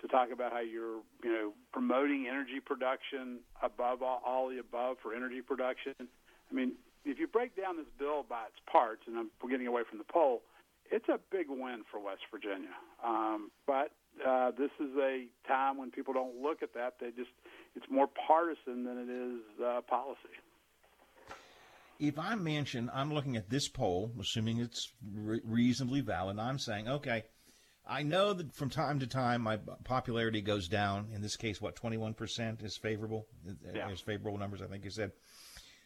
to 0.00 0.08
talk 0.08 0.30
about 0.32 0.52
how 0.52 0.60
you're, 0.60 1.00
you 1.24 1.32
know, 1.32 1.52
promoting 1.72 2.26
energy 2.28 2.60
production 2.64 3.40
above 3.62 4.02
all, 4.02 4.22
all 4.24 4.48
the 4.48 4.58
above 4.58 4.96
for 5.02 5.14
energy 5.14 5.40
production. 5.40 5.94
I 5.98 6.54
mean, 6.54 6.72
if 7.04 7.18
you 7.18 7.26
break 7.26 7.56
down 7.56 7.76
this 7.76 7.86
bill 7.98 8.24
by 8.28 8.44
its 8.46 8.60
parts, 8.70 9.02
and 9.06 9.16
I'm 9.16 9.30
getting 9.50 9.66
away 9.66 9.82
from 9.88 9.98
the 9.98 10.04
poll, 10.04 10.42
it's 10.90 11.08
a 11.08 11.18
big 11.30 11.46
win 11.48 11.82
for 11.90 12.00
West 12.00 12.22
Virginia. 12.30 12.74
Um, 13.04 13.50
but 13.66 13.92
uh, 14.26 14.50
this 14.52 14.70
is 14.80 14.96
a 14.98 15.26
time 15.46 15.78
when 15.78 15.90
people 15.90 16.14
don't 16.14 16.40
look 16.40 16.62
at 16.62 16.74
that; 16.74 16.94
they 17.00 17.10
just 17.10 17.30
it's 17.76 17.86
more 17.90 18.08
partisan 18.26 18.84
than 18.84 18.98
it 18.98 19.10
is 19.10 19.40
uh, 19.64 19.80
policy. 19.82 20.18
If 21.98 22.18
I 22.18 22.36
mention 22.36 22.90
I'm 22.94 23.12
looking 23.12 23.36
at 23.36 23.50
this 23.50 23.68
poll, 23.68 24.12
assuming 24.20 24.58
it's 24.58 24.92
re- 25.12 25.40
reasonably 25.44 26.00
valid. 26.00 26.38
I'm 26.38 26.58
saying, 26.58 26.88
okay, 26.88 27.24
I 27.88 28.02
know 28.02 28.34
that 28.34 28.54
from 28.54 28.68
time 28.68 29.00
to 29.00 29.06
time 29.06 29.40
my 29.40 29.58
popularity 29.84 30.42
goes 30.42 30.68
down. 30.68 31.08
In 31.14 31.22
this 31.22 31.36
case, 31.36 31.60
what 31.60 31.74
21% 31.74 32.62
is 32.62 32.76
favorable? 32.76 33.26
Yeah. 33.46 33.86
There's 33.86 34.00
favorable 34.00 34.38
numbers, 34.38 34.60
I 34.60 34.66
think 34.66 34.84
you 34.84 34.90
said. 34.90 35.12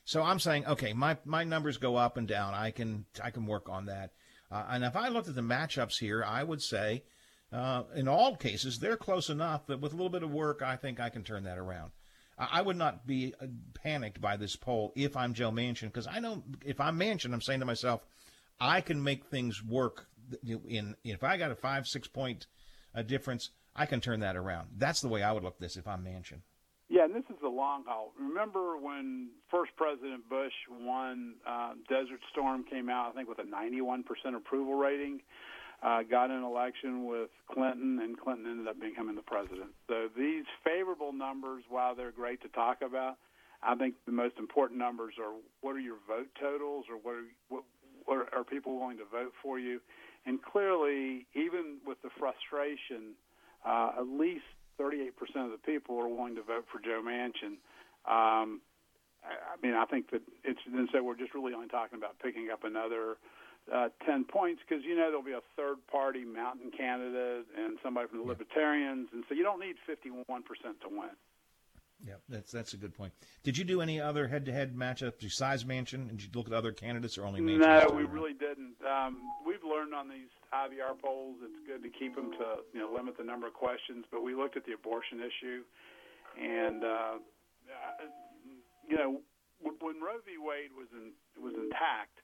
So 0.05 0.23
I'm 0.23 0.41
saying, 0.41 0.67
okay, 0.67 0.93
my 0.93 1.17
my 1.25 1.45
numbers 1.45 1.77
go 1.77 1.95
up 1.97 2.17
and 2.17 2.27
down. 2.27 2.55
I 2.55 2.73
can 2.73 3.07
I 3.23 3.31
can 3.31 3.47
work 3.47 3.69
on 3.69 3.87
that. 3.87 4.11
Uh, 4.51 4.65
and 4.69 4.85
if 4.85 4.97
I 4.97 5.09
looked 5.09 5.29
at 5.29 5.35
the 5.35 5.43
matchups 5.43 5.99
here, 5.99 6.25
I 6.25 6.43
would 6.43 6.61
say, 6.61 7.05
uh, 7.53 7.85
in 7.95 8.09
all 8.09 8.37
cases, 8.37 8.79
they're 8.79 8.97
close 8.97 9.31
enough 9.31 9.67
that 9.69 9.81
with 9.81 9.93
a 9.93 9.97
little 9.97 10.11
bit 10.11 10.25
of 10.25 10.31
work, 10.31 10.61
I 10.61 10.77
think 10.77 10.99
I 10.99 11.09
can 11.09 11.23
turn 11.23 11.45
that 11.45 11.57
around. 11.57 11.93
I, 12.37 12.49
I 12.55 12.63
would 12.63 12.77
not 12.77 13.07
be 13.07 13.33
uh, 13.41 13.47
panicked 13.75 14.21
by 14.21 14.37
this 14.37 14.57
poll 14.57 14.93
if 14.97 15.17
I'm 15.17 15.35
Joe 15.35 15.53
Manchin, 15.53 15.85
because 15.87 16.09
I 16.09 16.19
know 16.19 16.43
if 16.65 16.81
I'm 16.81 16.99
Manchin, 16.99 17.33
I'm 17.33 17.41
saying 17.41 17.61
to 17.61 17.67
myself, 17.67 18.05
I 18.61 18.81
can 18.81 19.03
make 19.03 19.27
things 19.27 19.63
work 19.63 20.07
in 20.45 20.97
if 21.05 21.23
I 21.25 21.37
got 21.37 21.51
a 21.51 21.55
five 21.55 21.87
six 21.87 22.09
point 22.09 22.47
uh, 22.95 23.03
difference, 23.03 23.51
I 23.75 23.87
can 23.87 24.01
turn 24.01 24.21
that 24.21 24.37
around. 24.37 24.69
That's 24.77 25.01
the 25.01 25.09
way 25.09 25.23
I 25.23 25.33
would 25.33 25.43
look 25.43 25.55
at 25.55 25.61
this 25.61 25.77
if 25.77 25.87
I'm 25.87 26.05
Manchin. 26.05 26.41
Yeah, 26.93 27.05
and 27.05 27.15
this 27.15 27.25
is 27.31 27.37
the 27.41 27.49
long 27.49 27.85
haul. 27.87 28.13
Remember 28.21 28.77
when 28.77 29.31
first 29.51 29.73
President 29.77 30.29
Bush 30.29 30.53
won, 30.69 31.37
uh, 31.49 31.73
Desert 31.89 32.21
Storm 32.31 32.65
came 32.65 32.91
out, 32.91 33.09
I 33.09 33.17
think, 33.17 33.31
with 33.31 33.39
a 33.39 33.45
91% 33.45 34.05
approval 34.37 34.75
rating, 34.75 35.21
uh, 35.83 36.03
got 36.03 36.31
an 36.31 36.43
election 36.43 37.07
with 37.07 37.31
Clinton, 37.51 37.99
and 38.03 38.21
Clinton 38.21 38.45
ended 38.47 38.69
up 38.69 38.79
becoming 38.79 39.15
the 39.15 39.23
president. 39.23 39.71
So 39.89 40.09
these 40.15 40.45
favorable 40.63 41.15
numbers, 41.15 41.65
while 41.71 41.95
they're 41.95 42.13
great 42.13 42.43
to 42.43 42.49
talk 42.49 42.83
about, 42.83 43.17
I 43.63 43.75
think 43.75 43.95
the 44.05 44.13
most 44.13 44.37
important 44.39 44.79
numbers 44.79 45.15
are 45.19 45.33
what 45.63 45.75
are 45.75 45.81
your 45.81 45.99
vote 46.07 46.29
totals, 46.39 46.85
or 46.91 46.97
what 46.97 47.15
are, 47.15 47.25
what, 47.49 47.65
what 48.05 48.29
are 48.35 48.45
people 48.45 48.79
willing 48.79 48.99
to 48.99 49.07
vote 49.07 49.33
for 49.43 49.59
you? 49.59 49.81
And 50.27 50.41
clearly, 50.43 51.27
even 51.35 51.79
with 51.87 52.01
the 52.03 52.11
frustration, 52.19 53.15
uh, 53.67 53.93
at 53.99 54.07
least 54.07 54.45
38% 54.81 55.11
of 55.45 55.51
the 55.51 55.61
people 55.65 55.99
are 55.99 56.09
willing 56.09 56.37
to 56.37 56.43
vote 56.43 56.67
for 56.71 56.79
Joe 56.79 57.03
Manchin. 57.05 57.59
Um, 58.07 58.61
I 59.23 59.55
mean, 59.63 59.75
I 59.75 59.85
think 59.87 60.11
that 60.11 60.23
it's 60.43 60.59
and 60.67 60.89
so 60.93 61.03
we're 61.03 61.17
just 61.17 61.35
really 61.35 61.55
only 61.55 61.69
talking 61.69 61.99
about 61.99 62.19
picking 62.19 62.51
up 62.53 62.65
another 62.65 63.19
uh, 63.73 63.89
10 64.05 64.25
points 64.25 64.61
because 64.67 64.85
you 64.85 64.97
know 64.97 65.07
there'll 65.07 65.23
be 65.23 65.39
a 65.39 65.47
third 65.57 65.79
party 65.87 66.25
mountain 66.25 66.73
candidate 66.77 67.47
and 67.57 67.79
somebody 67.83 68.09
from 68.09 68.19
the 68.19 68.25
Libertarians, 68.25 69.09
and 69.13 69.23
so 69.29 69.35
you 69.35 69.45
don't 69.45 69.61
need 69.61 69.77
51% 69.87 70.27
to 70.27 70.89
win. 70.91 71.15
Yeah, 72.07 72.15
that's 72.29 72.51
that's 72.51 72.75
a 72.75 72.77
good 72.77 72.95
point. 72.95 73.13
Did 73.45 73.57
you 73.57 73.65
do 73.65 73.81
any 73.81 74.01
other 74.01 74.27
head-to-head 74.27 74.75
matchups 74.75 75.21
besides 75.21 75.65
Manchin? 75.65 76.09
Did 76.09 76.23
you 76.23 76.29
look 76.35 76.49
at 76.49 76.53
other 76.53 76.73
candidates 76.73 77.17
or 77.17 77.25
only 77.25 77.41
Manchin? 77.41 77.89
No, 77.89 77.95
we 77.95 78.05
really 78.05 78.35
didn't. 78.35 78.75
Um, 78.83 79.19
we've 79.47 79.63
learned 79.63 79.95
on 79.95 80.09
these 80.09 80.31
IVR 80.53 80.99
polls 81.01 81.37
it's 81.43 81.59
good 81.67 81.83
to 81.83 81.89
keep 81.89 82.17
them 82.17 82.33
to 82.33 82.63
you 82.75 82.81
know 82.81 82.93
limit 82.93 83.17
the 83.17 83.25
number 83.25 83.47
of 83.47 83.55
questions. 83.55 84.05
But 84.11 84.23
we 84.23 84.35
looked 84.35 84.57
at 84.57 84.67
the 84.67 84.73
abortion 84.73 85.21
issue, 85.21 85.63
and 86.41 86.83
uh, 86.83 87.15
you 88.89 88.97
know 88.97 89.21
when 89.63 90.03
Roe 90.03 90.19
v. 90.27 90.43
Wade 90.43 90.75
was 90.75 90.91
in, 90.91 91.15
was 91.39 91.55
intact, 91.55 92.19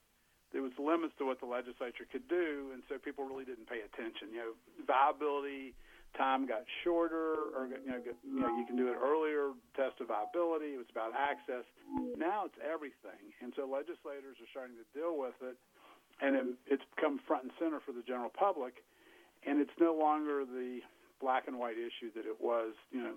there 0.52 0.62
was 0.62 0.73
limits 0.75 1.14
to 1.18 1.26
what 1.26 1.38
the 1.38 1.47
legislature 1.47 2.02
could 2.11 2.26
do, 2.26 2.75
and 2.75 2.82
so 2.88 2.99
people 2.99 3.25
really 3.25 3.44
didn't 3.44 3.68
pay 3.68 3.85
attention. 3.85 4.35
You 4.35 4.42
know, 4.42 4.52
viability 4.82 5.75
time 6.16 6.46
got 6.46 6.64
shorter, 6.84 7.52
or 7.54 7.68
you 7.68 7.90
know, 7.90 8.00
you 8.00 8.40
know, 8.40 8.56
you 8.56 8.66
can 8.66 8.76
do 8.76 8.88
it 8.88 8.96
earlier. 8.96 9.52
Test 9.76 10.00
of 10.00 10.08
viability. 10.08 10.74
It 10.74 10.78
was 10.78 10.90
about 10.90 11.12
access. 11.14 11.64
Now 12.16 12.44
it's 12.46 12.58
everything, 12.62 13.32
and 13.42 13.52
so 13.56 13.62
legislators 13.66 14.36
are 14.40 14.50
starting 14.50 14.76
to 14.76 14.86
deal 14.96 15.18
with 15.18 15.36
it, 15.42 15.56
and 16.20 16.36
it, 16.36 16.46
it's 16.66 16.86
become 16.96 17.20
front 17.26 17.44
and 17.44 17.52
center 17.58 17.80
for 17.84 17.92
the 17.92 18.02
general 18.02 18.30
public, 18.30 18.82
and 19.46 19.60
it's 19.60 19.74
no 19.80 19.94
longer 19.94 20.44
the 20.44 20.80
black 21.20 21.48
and 21.48 21.58
white 21.58 21.76
issue 21.76 22.10
that 22.14 22.26
it 22.26 22.38
was, 22.40 22.72
you 22.90 23.02
know, 23.02 23.14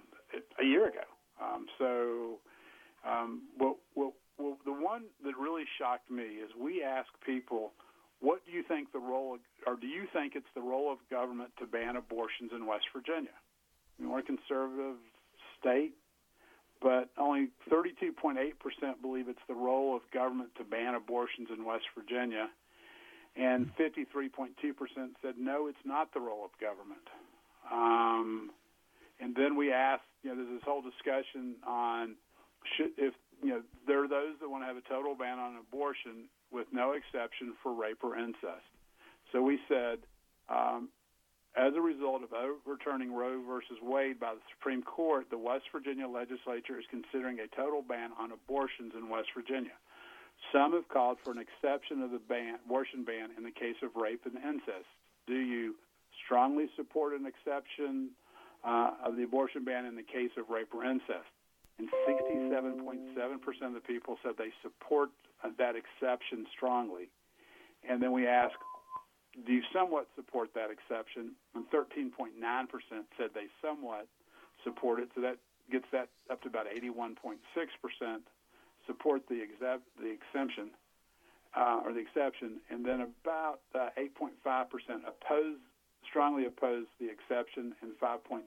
a 0.60 0.66
year 0.66 0.88
ago. 0.88 1.06
Um, 1.42 1.66
so, 1.78 2.40
um, 3.08 3.44
well, 3.60 3.78
well, 3.96 4.14
well, 4.38 4.58
the 4.66 4.74
one 4.74 5.04
that 5.24 5.38
really 5.38 5.66
shocked 5.78 6.10
me 6.10 6.42
is 6.42 6.50
we 6.60 6.84
ask 6.84 7.08
people 7.26 7.72
what 8.22 8.46
do 8.46 8.52
you 8.52 8.64
think 8.64 8.94
the 8.94 9.00
role, 9.00 9.38
or 9.66 9.76
do 9.76 9.88
you 9.88 10.06
think 10.14 10.34
it's 10.36 10.50
the 10.56 10.62
role 10.62 10.92
of 10.92 11.00
government 11.10 11.52
to 11.60 11.66
ban 11.66 11.96
abortions 11.96 12.52
in 12.56 12.66
West 12.66 12.86
Virginia? 12.94 13.34
We're 14.00 14.20
a 14.20 14.24
conservative 14.24 14.98
state, 15.60 15.94
but 16.82 17.10
only 17.18 17.50
32.8% 17.70 18.38
believe 19.02 19.28
it's 19.28 19.46
the 19.48 19.56
role 19.56 19.96
of 19.96 20.02
government 20.14 20.50
to 20.58 20.64
ban 20.64 20.96
abortions 20.96 21.50
in 21.56 21.66
West 21.66 21.86
Virginia, 21.98 22.50
and 23.36 23.72
53.2% 23.78 24.50
said 25.22 25.36
no, 25.38 25.68
it's 25.68 25.86
not 25.86 26.14
the 26.14 26.20
role 26.20 26.46
of 26.46 26.52
government. 26.60 27.08
Um, 27.72 28.52
and 29.20 29.36
then 29.36 29.56
we 29.56 29.72
asked, 29.72 30.04
you 30.24 30.30
know, 30.30 30.36
there's 30.36 30.60
this 30.60 30.66
whole 30.66 30.82
discussion 30.82 31.56
on 31.66 32.16
should 32.78 32.92
if 32.98 33.14
you 33.42 33.50
know 33.50 33.62
there 33.88 34.04
are 34.04 34.08
those 34.08 34.38
that 34.40 34.50
want 34.50 34.62
to 34.64 34.68
have 34.68 34.78
a 34.78 34.86
total 34.88 35.16
ban 35.16 35.40
on 35.40 35.58
abortion 35.58 36.30
with 36.52 36.68
no 36.72 36.94
exception 36.94 37.54
for 37.64 37.74
rape 37.74 38.04
or 38.04 38.18
incest. 38.18 38.68
So 39.32 39.42
we 39.42 39.60
said, 39.68 40.00
um, 40.50 40.90
as 41.56 41.74
a 41.76 41.82
result 41.82 42.24
of 42.24 42.32
overturning 42.32 43.14
Roe 43.14 43.42
versus 43.46 43.78
Wade 43.82 44.20
by 44.20 44.36
the 44.36 44.42
Supreme 44.56 44.84
Court, 44.84 45.28
the 45.30 45.38
West 45.38 45.66
Virginia 45.72 46.08
legislature 46.08 46.80
is 46.80 46.86
considering 46.90 47.40
a 47.40 47.48
total 47.56 47.82
ban 47.82 48.12
on 48.20 48.32
abortions 48.32 48.94
in 48.96 49.10
West 49.10 49.30
Virginia. 49.36 49.76
Some 50.52 50.74
have 50.74 50.88
called 50.88 51.18
for 51.24 51.32
an 51.32 51.40
exception 51.40 52.02
of 52.02 52.12
the 52.12 52.20
ban, 52.20 52.60
abortion 52.66 53.04
ban 53.04 53.30
in 53.38 53.44
the 53.44 53.52
case 53.52 53.76
of 53.84 53.96
rape 53.96 54.26
and 54.26 54.36
incest. 54.36 54.88
Do 55.28 55.36
you 55.36 55.76
strongly 56.26 56.68
support 56.76 57.14
an 57.14 57.26
exception 57.26 58.12
uh, 58.64 58.92
of 59.06 59.16
the 59.18 59.24
abortion 59.24 59.64
ban 59.64 59.86
in 59.86 59.96
the 59.96 60.04
case 60.04 60.32
of 60.38 60.50
rape 60.50 60.74
or 60.74 60.86
incest? 60.86 61.30
And 61.82 61.90
67.7% 62.06 63.66
of 63.66 63.74
the 63.74 63.80
people 63.80 64.18
said 64.22 64.34
they 64.38 64.54
support 64.62 65.10
that 65.58 65.74
exception 65.76 66.46
strongly. 66.56 67.10
And 67.90 68.02
then 68.02 68.12
we 68.12 68.28
ask, 68.28 68.54
do 69.48 69.54
you 69.54 69.64
somewhat 69.74 70.06
support 70.16 70.50
that 70.54 70.70
exception? 70.70 71.32
And 71.56 71.66
13.9% 71.72 72.38
said 73.18 73.30
they 73.34 73.48
somewhat 73.66 74.08
support 74.64 75.00
it. 75.00 75.10
So 75.16 75.22
that 75.22 75.38
gets 75.72 75.86
that 75.92 76.10
up 76.30 76.44
to 76.44 76.50
about 76.50 76.68
81.6% 76.68 77.38
support 78.86 79.24
the, 79.28 79.42
the 80.00 80.12
exemption 80.14 80.70
uh, 81.58 81.82
or 81.84 81.94
the 81.94 82.00
exception. 82.00 82.62
And 82.70 82.86
then 82.86 83.02
about 83.02 83.62
uh, 83.74 83.90
8.5% 83.98 84.30
oppose, 85.08 85.58
strongly 86.08 86.46
oppose 86.46 86.86
the 87.00 87.10
exception, 87.10 87.74
and 87.82 87.94
5.6 87.98 88.42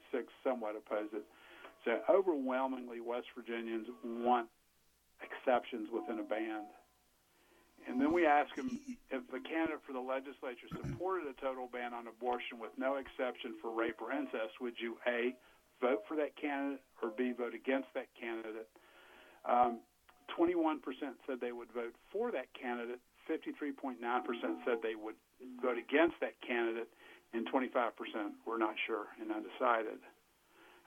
somewhat 0.44 0.76
oppose 0.76 1.08
it. 1.12 1.24
So 1.84 2.00
overwhelmingly, 2.08 3.00
West 3.00 3.26
Virginians 3.36 3.86
want 4.04 4.48
exceptions 5.20 5.88
within 5.92 6.18
a 6.18 6.26
band. 6.26 6.66
And 7.86 8.00
then 8.00 8.12
we 8.12 8.24
ask 8.24 8.48
them 8.56 8.80
if 9.10 9.20
the 9.28 9.40
candidate 9.40 9.84
for 9.86 9.92
the 9.92 10.00
legislature 10.00 10.68
supported 10.72 11.28
a 11.28 11.36
total 11.36 11.68
ban 11.68 11.92
on 11.92 12.08
abortion 12.08 12.58
with 12.58 12.72
no 12.78 12.96
exception 12.96 13.54
for 13.60 13.76
rape 13.76 14.00
or 14.00 14.10
incest, 14.12 14.56
would 14.60 14.80
you 14.80 14.96
A, 15.06 15.36
vote 15.82 16.00
for 16.08 16.16
that 16.16 16.32
candidate, 16.40 16.80
or 17.02 17.12
B, 17.12 17.32
vote 17.36 17.52
against 17.52 17.92
that 17.92 18.08
candidate? 18.18 18.68
Um, 19.44 19.84
21% 20.32 20.80
said 21.28 21.36
they 21.40 21.52
would 21.52 21.70
vote 21.72 21.92
for 22.10 22.32
that 22.32 22.48
candidate, 22.56 23.00
53.9% 23.28 24.00
said 24.64 24.80
they 24.82 24.96
would 24.96 25.16
vote 25.60 25.76
against 25.76 26.16
that 26.20 26.40
candidate, 26.40 26.88
and 27.34 27.44
25% 27.52 27.92
were 28.46 28.56
not 28.56 28.74
sure 28.86 29.12
and 29.20 29.28
undecided. 29.30 30.00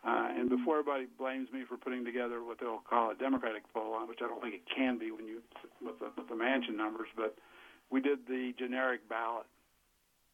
Uh, 0.05 0.29
and 0.37 0.49
before 0.49 0.79
everybody 0.79 1.05
blames 1.17 1.51
me 1.51 1.63
for 1.67 1.75
putting 1.77 2.05
together 2.05 2.43
what 2.43 2.59
they'll 2.59 2.83
call 2.87 3.11
a 3.11 3.15
Democratic 3.15 3.63
poll, 3.73 3.97
which 4.07 4.19
I 4.23 4.27
don't 4.27 4.41
think 4.41 4.53
it 4.53 4.61
can 4.73 4.97
be 4.97 5.11
when 5.11 5.25
you 5.25 5.41
with 5.83 5.99
the, 5.99 6.11
with 6.15 6.29
the 6.29 6.35
Manchin 6.35 6.77
numbers, 6.77 7.09
but 7.15 7.35
we 7.89 8.01
did 8.01 8.19
the 8.27 8.53
generic 8.57 9.07
ballot 9.09 9.45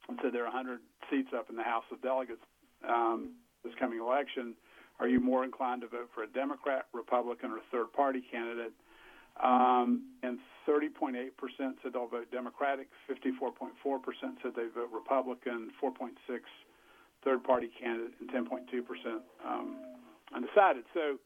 and 0.09 0.19
said 0.21 0.33
there 0.33 0.43
are 0.43 0.53
100 0.53 0.79
seats 1.09 1.29
up 1.35 1.49
in 1.49 1.55
the 1.55 1.63
House 1.63 1.85
of 1.91 2.01
Delegates 2.01 2.43
um, 2.87 3.31
this 3.63 3.73
coming 3.79 3.99
election. 3.99 4.53
Are 4.99 5.07
you 5.07 5.19
more 5.19 5.43
inclined 5.43 5.81
to 5.81 5.87
vote 5.87 6.09
for 6.13 6.23
a 6.23 6.27
Democrat, 6.27 6.85
Republican, 6.93 7.51
or 7.51 7.59
third-party 7.71 8.23
candidate? 8.31 8.73
Um, 9.41 10.11
and 10.21 10.37
30.8% 10.67 11.31
said 11.57 11.93
they'll 11.93 12.07
vote 12.07 12.31
Democratic. 12.31 12.87
54.4% 13.09 13.71
said 14.43 14.51
they 14.55 14.67
vote 14.73 14.89
Republican. 14.93 15.71
4.6 15.81 16.11
third 17.23 17.43
party 17.43 17.69
candidate 17.79 18.13
and 18.19 18.29
10.2 18.29 18.85
percent 18.85 19.21
um, 19.45 19.77
undecided. 20.33 20.83
So 20.93 21.19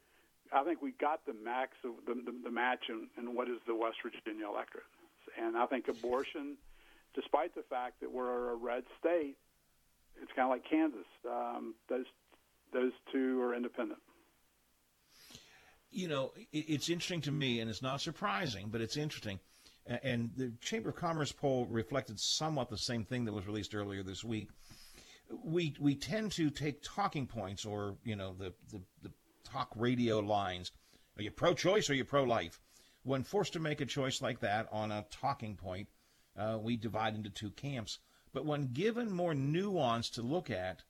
I 0.53 0.63
think 0.63 0.81
we 0.81 0.93
got 0.99 1.25
the 1.25 1.33
max 1.33 1.73
of 1.83 1.91
the, 2.05 2.13
the, 2.13 2.33
the 2.45 2.51
match 2.51 2.85
in, 2.89 3.07
in 3.17 3.35
what 3.35 3.49
is 3.49 3.57
the 3.67 3.75
West 3.75 3.97
Virginia 4.03 4.47
electorate. 4.47 4.85
And 5.39 5.57
I 5.57 5.65
think 5.65 5.87
abortion, 5.87 6.57
despite 7.13 7.53
the 7.53 7.63
fact 7.69 7.99
that 8.01 8.11
we're 8.11 8.51
a 8.51 8.55
red 8.55 8.83
state, 8.99 9.35
it's 10.21 10.31
kind 10.35 10.45
of 10.45 10.49
like 10.49 10.63
Kansas. 10.69 11.05
Um, 11.29 11.75
those 11.89 12.05
those 12.73 12.91
two 13.11 13.41
are 13.41 13.55
independent. 13.55 13.99
You 15.91 16.07
know, 16.07 16.33
it's 16.51 16.89
interesting 16.89 17.21
to 17.21 17.31
me, 17.31 17.59
and 17.59 17.69
it's 17.69 17.81
not 17.81 18.01
surprising, 18.01 18.67
but 18.69 18.81
it's 18.81 18.97
interesting. 18.97 19.39
And 19.85 20.31
the 20.35 20.51
Chamber 20.59 20.89
of 20.89 20.95
Commerce 20.95 21.31
poll 21.31 21.65
reflected 21.69 22.19
somewhat 22.19 22.69
the 22.69 22.77
same 22.77 23.05
thing 23.05 23.23
that 23.25 23.31
was 23.31 23.47
released 23.47 23.73
earlier 23.73 24.03
this 24.03 24.23
week 24.23 24.49
we 25.43 25.75
we 25.79 25.95
tend 25.95 26.31
to 26.33 26.49
take 26.49 26.81
talking 26.83 27.27
points 27.27 27.65
or 27.65 27.95
you 28.03 28.15
know 28.15 28.33
the, 28.37 28.53
the, 28.71 28.81
the 29.03 29.11
talk 29.43 29.69
radio 29.75 30.19
lines. 30.19 30.71
Are 31.17 31.23
you 31.23 31.31
pro-choice 31.31 31.89
or 31.89 31.93
are 31.93 31.95
you 31.95 32.05
pro-life? 32.05 32.59
When 33.03 33.23
forced 33.23 33.53
to 33.53 33.59
make 33.59 33.81
a 33.81 33.85
choice 33.85 34.21
like 34.21 34.41
that 34.41 34.67
on 34.71 34.91
a 34.91 35.05
talking 35.09 35.55
point, 35.55 35.87
uh, 36.37 36.59
we 36.61 36.77
divide 36.77 37.15
into 37.15 37.29
two 37.29 37.49
camps. 37.51 37.99
But 38.33 38.45
when 38.45 38.73
given 38.73 39.11
more 39.11 39.33
nuance 39.33 40.09
to 40.11 40.21
look 40.21 40.51
at, 40.51 40.83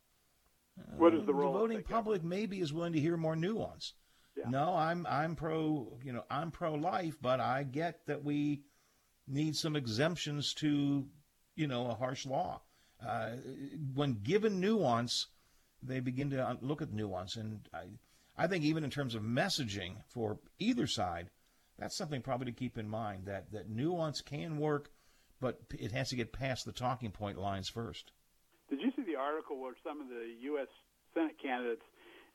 uh, 0.77 0.97
what 0.97 1.13
is 1.13 1.25
the, 1.25 1.33
role 1.33 1.53
the 1.53 1.59
voting 1.59 1.83
public 1.83 2.23
maybe 2.23 2.59
is 2.59 2.73
willing 2.73 2.93
to 2.93 2.99
hear 2.99 3.15
more 3.15 3.35
nuance. 3.35 3.93
Yeah. 4.35 4.49
No, 4.49 4.75
I'm 4.75 5.05
I'm 5.07 5.35
pro 5.35 5.97
you 6.03 6.13
know 6.13 6.25
I'm 6.29 6.51
pro 6.51 6.73
life, 6.73 7.17
but 7.21 7.39
I 7.39 7.63
get 7.63 8.05
that 8.07 8.23
we 8.23 8.63
need 9.27 9.55
some 9.55 9.75
exemptions 9.75 10.53
to 10.55 11.07
you 11.55 11.67
know 11.67 11.89
a 11.89 11.95
harsh 11.95 12.25
law 12.25 12.61
uh, 13.05 13.31
when 13.93 14.19
given 14.23 14.59
nuance, 14.59 15.27
they 15.83 15.99
begin 15.99 16.29
to 16.31 16.57
look 16.61 16.81
at 16.81 16.91
nuance. 16.91 17.35
And 17.35 17.61
I, 17.73 17.85
I 18.37 18.47
think 18.47 18.63
even 18.63 18.83
in 18.83 18.89
terms 18.89 19.15
of 19.15 19.21
messaging 19.21 19.95
for 20.09 20.39
either 20.59 20.87
side, 20.87 21.29
that's 21.77 21.95
something 21.95 22.21
probably 22.21 22.45
to 22.45 22.51
keep 22.51 22.77
in 22.77 22.89
mind 22.89 23.25
that, 23.25 23.51
that 23.51 23.69
nuance 23.69 24.21
can 24.21 24.57
work, 24.57 24.89
but 25.39 25.59
it 25.77 25.91
has 25.91 26.09
to 26.09 26.15
get 26.15 26.33
past 26.33 26.65
the 26.65 26.71
talking 26.71 27.11
point 27.11 27.37
lines 27.37 27.69
first. 27.69 28.11
Did 28.69 28.81
you 28.81 28.91
see 28.95 29.03
the 29.03 29.15
article 29.15 29.59
where 29.61 29.75
some 29.83 30.01
of 30.01 30.09
the 30.09 30.33
U.S. 30.41 30.67
Senate 31.13 31.37
candidates 31.41 31.83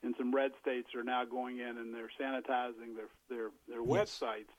in 0.03 0.15
some 0.17 0.35
red 0.35 0.53
states 0.61 0.89
are 0.95 1.05
now 1.05 1.25
going 1.25 1.59
in 1.59 1.77
and 1.79 1.95
they're 1.95 2.11
sanitizing 2.21 2.97
their 2.97 3.09
their, 3.29 3.51
their 3.69 3.83
yes. 3.85 4.21
websites 4.21 4.51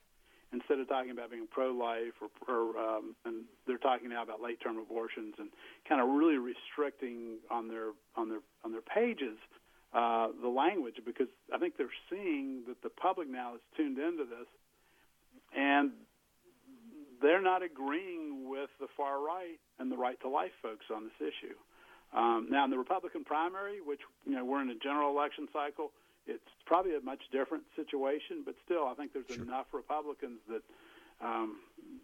instead 0.54 0.78
of 0.78 0.88
talking 0.88 1.10
about 1.10 1.30
being 1.30 1.46
pro-life 1.50 2.14
or, 2.22 2.30
or 2.46 2.78
um, 2.78 3.14
and 3.24 3.44
they're 3.66 3.78
talking 3.78 4.08
now 4.08 4.22
about 4.22 4.40
late-term 4.40 4.78
abortions 4.78 5.34
and 5.38 5.50
kind 5.88 6.00
of 6.00 6.08
really 6.08 6.38
restricting 6.38 7.38
on 7.50 7.68
their 7.68 7.90
on 8.16 8.28
their 8.28 8.40
on 8.64 8.72
their 8.72 8.82
pages 8.82 9.36
uh, 9.94 10.28
the 10.42 10.48
language 10.48 10.96
because 11.04 11.28
I 11.54 11.58
think 11.58 11.76
they're 11.76 11.98
seeing 12.10 12.62
that 12.66 12.82
the 12.82 12.90
public 12.90 13.28
now 13.28 13.54
is 13.54 13.60
tuned 13.76 13.98
into 13.98 14.24
this 14.24 14.48
and 15.56 15.92
they're 17.22 17.42
not 17.42 17.62
agreeing 17.62 18.48
with 18.48 18.70
the 18.80 18.86
far 18.96 19.20
right 19.20 19.58
and 19.78 19.90
the 19.90 19.96
right 19.96 20.20
to 20.20 20.28
life 20.28 20.52
folks 20.60 20.86
on 20.94 21.04
this 21.04 21.28
issue. 21.32 21.54
Um, 22.12 22.48
now, 22.50 22.64
in 22.64 22.70
the 22.70 22.78
Republican 22.78 23.24
primary, 23.24 23.80
which 23.80 24.00
you 24.26 24.34
know 24.36 24.44
we're 24.44 24.62
in 24.62 24.70
a 24.70 24.78
general 24.78 25.10
election 25.10 25.48
cycle, 25.52 25.90
it's 26.26 26.52
probably 26.66 26.96
a 26.96 27.00
much 27.00 27.22
different 27.32 27.64
situation. 27.76 28.42
But 28.44 28.54
still, 28.64 28.86
I 28.86 28.94
think 28.94 29.12
there's 29.12 29.26
sure. 29.28 29.44
enough 29.44 29.66
Republicans 29.72 30.40
that 30.48 30.62
um, 31.20 31.60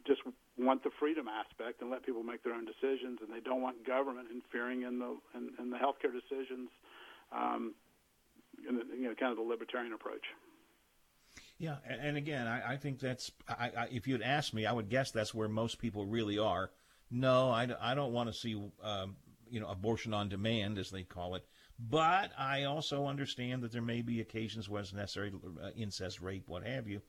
just 0.06 0.20
want 0.58 0.84
the 0.84 0.90
freedom 0.98 1.26
aspect 1.28 1.80
and 1.80 1.90
let 1.90 2.04
people 2.04 2.22
make 2.22 2.42
their 2.44 2.54
own 2.54 2.64
decisions, 2.64 3.20
and 3.20 3.32
they 3.32 3.40
don't 3.40 3.62
want 3.62 3.86
government 3.86 4.28
interfering 4.30 4.82
in 4.82 4.98
the 4.98 5.16
in, 5.34 5.50
in 5.58 5.70
the 5.70 5.78
healthcare 5.78 6.12
decisions. 6.12 6.70
Um, 7.32 7.74
in 8.68 8.76
the, 8.76 8.82
you 8.94 9.04
know, 9.04 9.14
kind 9.14 9.30
of 9.30 9.38
the 9.38 9.44
libertarian 9.44 9.92
approach. 9.92 10.24
Yeah, 11.58 11.76
and, 11.86 12.00
and 12.00 12.16
again, 12.16 12.46
I, 12.46 12.72
I, 12.72 12.76
think 12.76 13.00
that's. 13.00 13.30
I, 13.48 13.70
I, 13.76 13.88
if 13.90 14.08
you'd 14.08 14.22
asked 14.22 14.54
me, 14.54 14.66
I 14.66 14.72
would 14.72 14.88
guess 14.88 15.10
that's 15.10 15.34
where 15.34 15.48
most 15.48 15.78
people 15.78 16.06
really 16.06 16.38
are. 16.38 16.70
No, 17.10 17.50
I, 17.50 17.68
I 17.80 17.94
don't 17.94 18.12
want 18.12 18.30
to 18.30 18.32
see, 18.32 18.54
um, 18.82 19.16
you 19.50 19.60
know, 19.60 19.68
abortion 19.68 20.14
on 20.14 20.28
demand, 20.28 20.78
as 20.78 20.90
they 20.90 21.02
call 21.02 21.34
it. 21.34 21.44
But 21.88 22.32
I 22.37 22.64
also 22.64 23.06
understand 23.06 23.62
that 23.62 23.72
there 23.72 23.80
may 23.80 24.02
be 24.02 24.20
occasions 24.20 24.68
where 24.68 24.82
it's 24.82 24.92
necessary, 24.92 25.32
uh, 25.62 25.70
incest, 25.76 26.20
rape, 26.20 26.46
what 26.46 26.66
have 26.66 26.87
you. 26.87 27.00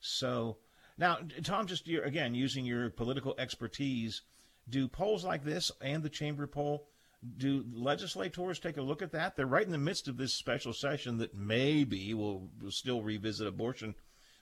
So 0.00 0.58
now, 0.96 1.18
Tom, 1.42 1.66
just 1.66 1.88
again 1.88 2.34
using 2.34 2.64
your 2.64 2.88
political 2.90 3.34
expertise, 3.38 4.22
do 4.68 4.88
polls 4.88 5.24
like 5.24 5.44
this 5.44 5.70
and 5.80 6.02
the 6.02 6.08
chamber 6.08 6.46
poll 6.46 6.88
do 7.36 7.64
legislators 7.72 8.58
take 8.58 8.76
a 8.76 8.82
look 8.82 9.02
at 9.02 9.12
that? 9.12 9.36
They're 9.36 9.46
right 9.46 9.64
in 9.64 9.72
the 9.72 9.78
midst 9.78 10.08
of 10.08 10.16
this 10.16 10.34
special 10.34 10.72
session 10.72 11.18
that 11.18 11.34
maybe 11.34 12.14
will 12.14 12.50
still 12.68 13.02
revisit 13.02 13.46
abortion. 13.46 13.94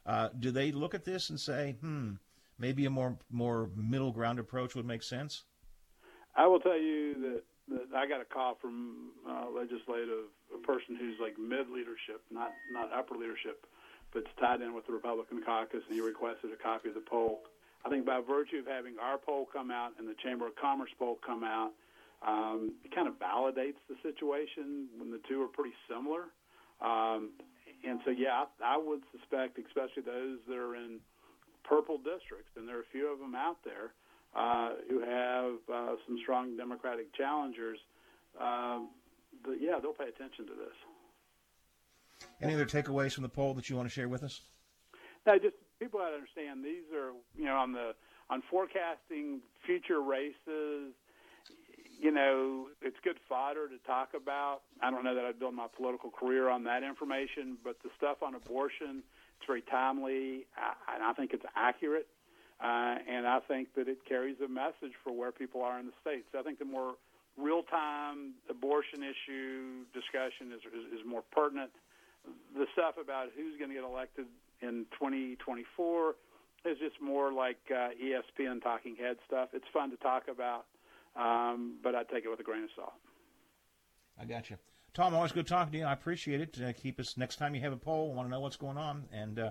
Uh, 0.05 0.29
do 0.39 0.51
they 0.51 0.73
look 0.73 0.95
at 0.95 1.05
this 1.05 1.31
and 1.31 1.39
say, 1.39 1.77
hmm, 1.81 2.15
maybe 2.59 2.85
a 2.85 2.91
more 2.91 3.19
more 3.31 3.71
middle 3.75 4.13
ground 4.13 4.39
approach 4.39 4.75
would 4.75 4.87
make 4.87 5.03
sense? 5.03 5.45
I 6.37 6.47
will 6.47 6.61
tell 6.61 6.79
you 6.79 7.15
that 7.21 7.43
I 7.95 8.07
got 8.07 8.21
a 8.21 8.25
call 8.25 8.57
from 8.61 9.13
a 9.29 9.49
legislative 9.49 10.33
a 10.53 10.59
person 10.59 10.97
who's 10.97 11.17
like 11.21 11.39
mid 11.39 11.71
leadership, 11.71 12.23
not 12.31 12.53
not 12.73 12.91
upper 12.93 13.15
leadership, 13.15 13.67
but 14.13 14.21
it's 14.21 14.35
tied 14.41 14.61
in 14.61 14.75
with 14.75 14.87
the 14.87 14.93
Republican 14.93 15.43
caucus, 15.45 15.83
and 15.87 15.95
he 15.95 16.01
requested 16.01 16.51
a 16.53 16.57
copy 16.57 16.89
of 16.89 16.95
the 16.95 17.07
poll. 17.07 17.43
I 17.85 17.89
think 17.89 18.07
by 18.07 18.21
virtue 18.21 18.59
of 18.59 18.67
having 18.67 18.95
our 19.01 19.19
poll 19.19 19.49
come 19.53 19.71
out 19.71 19.93
and 19.99 20.07
the 20.07 20.15
Chamber 20.23 20.47
of 20.47 20.55
Commerce 20.57 20.91
poll 20.99 21.19
come 21.25 21.43
out, 21.43 21.73
um, 22.27 22.73
it 22.85 22.95
kind 22.95 23.09
of 23.09 23.15
validates 23.19 23.81
the 23.89 23.97
situation 24.03 24.87
when 24.99 25.11
the 25.11 25.21
two 25.29 25.43
are 25.43 25.49
pretty 25.49 25.75
similar. 25.89 26.31
Um, 26.81 27.31
and 27.83 27.99
so, 28.05 28.11
yeah, 28.11 28.47
I, 28.63 28.75
I 28.75 28.77
would 28.77 29.03
suspect, 29.11 29.59
especially 29.59 30.07
those 30.07 30.39
that 30.47 30.55
are 30.57 30.77
in 30.77 31.01
purple 31.65 31.99
districts, 31.99 32.55
and 32.57 32.69
there 32.69 32.79
are 32.79 32.87
a 32.87 32.93
few 32.93 33.13
of 33.13 33.19
them 33.19 33.35
out 33.35 33.59
there 33.65 33.95
uh, 34.35 34.71
who 34.89 35.01
have 35.01 35.55
uh, 35.73 35.95
some 36.07 36.19
strong 36.23 36.57
Democratic 36.57 37.15
challengers. 37.15 37.79
Uh, 38.41 38.81
but 39.45 39.61
yeah, 39.61 39.79
they'll 39.81 39.93
pay 39.93 40.09
attention 40.09 40.47
to 40.47 40.53
this. 40.53 42.29
Any 42.41 42.55
other 42.55 42.67
takeaways 42.67 43.13
from 43.13 43.23
the 43.23 43.29
poll 43.29 43.55
that 43.55 43.69
you 43.69 43.77
want 43.77 43.89
to 43.89 43.93
share 43.93 44.09
with 44.09 44.23
us? 44.23 44.41
No, 45.27 45.39
just 45.39 45.55
people 45.79 46.01
ought 46.01 46.11
to 46.11 46.15
understand 46.15 46.65
these 46.65 46.85
are 46.95 47.13
you 47.37 47.45
know 47.45 47.57
on 47.57 47.73
the 47.73 47.95
on 48.31 48.43
forecasting 48.51 49.41
future 49.65 50.01
races 50.01 50.95
you 52.03 52.11
know, 52.11 52.67
it's 52.83 52.97
good 53.05 53.19
fodder 53.29 53.69
to 53.69 53.79
talk 53.87 54.09
about. 54.15 54.63
I 54.83 54.91
don't 54.91 55.05
know 55.05 55.15
that 55.15 55.25
I'd 55.25 55.39
build 55.39 55.55
my 55.55 55.69
political 55.75 56.11
career 56.11 56.49
on 56.49 56.65
that 56.65 56.83
information, 56.83 57.57
but 57.63 57.77
the 57.85 57.91
stuff 57.97 58.25
on 58.25 58.35
abortion, 58.35 59.05
it's 59.39 59.47
very 59.47 59.63
timely, 59.63 60.47
and 60.93 61.03
I 61.05 61.13
think 61.13 61.33
it's 61.33 61.45
accurate. 61.55 62.09
Uh, 62.63 62.95
and 63.11 63.27
I 63.27 63.41
think 63.41 63.75
that 63.75 63.89
it 63.89 63.99
carries 64.09 64.37
a 64.45 64.49
message 64.49 64.95
for 65.03 65.13
where 65.13 65.33
people 65.33 65.63
are 65.63 65.81
in 65.81 65.87
the 65.87 65.93
states. 66.01 66.29
I 66.39 66.43
think 66.43 66.59
the 66.61 66.65
more 66.65 66.95
real-time 67.37 68.35
abortion 68.49 69.03
issue 69.03 69.83
discussion 69.93 70.53
is, 70.53 70.61
is, 70.71 71.01
is 71.01 71.07
more 71.07 71.23
pertinent. 71.33 71.71
The 72.55 72.67
stuff 72.73 72.95
about 73.03 73.31
who's 73.35 73.59
going 73.59 73.71
to 73.71 73.75
get 73.75 73.85
elected 73.85 74.27
in 74.61 74.87
2024 74.95 76.15
is 76.65 76.79
just 76.79 77.03
more 77.03 77.33
like 77.33 77.59
uh, 77.69 77.91
ESPN 77.99 78.63
talking 78.63 78.95
head 78.95 79.17
stuff. 79.27 79.49
It's 79.53 79.67
fun 79.73 79.91
to 79.91 79.97
talk 79.97 80.29
about 80.31 80.67
um, 81.17 81.77
but 81.83 81.95
I 81.95 82.05
take 82.05 82.25
it 82.25 82.31
with 82.31 82.41
a 82.41 82.43
grain 82.43 82.65
of 82.65 82.71
salt. 82.75 82.93
I 84.19 84.25
got 84.25 84.51
you. 84.51 84.57
Tom, 84.95 85.15
always 85.15 85.33
good 85.33 85.47
talking 85.47 85.73
to 85.73 85.79
you. 85.79 85.85
I 85.85 85.93
appreciate 85.93 86.41
it. 86.41 86.59
Uh, 86.63 86.73
keep 86.73 87.01
us 87.01 87.17
next 87.17 87.37
time 87.37 87.55
you 87.55 87.61
have 87.63 87.73
a 87.73 87.79
poll. 87.79 88.13
I 88.13 88.15
want 88.15 88.29
to 88.29 88.31
know 88.31 88.41
what's 88.41 88.57
going 88.57 88.77
on, 88.77 89.05
and 89.13 89.39
uh, 89.39 89.51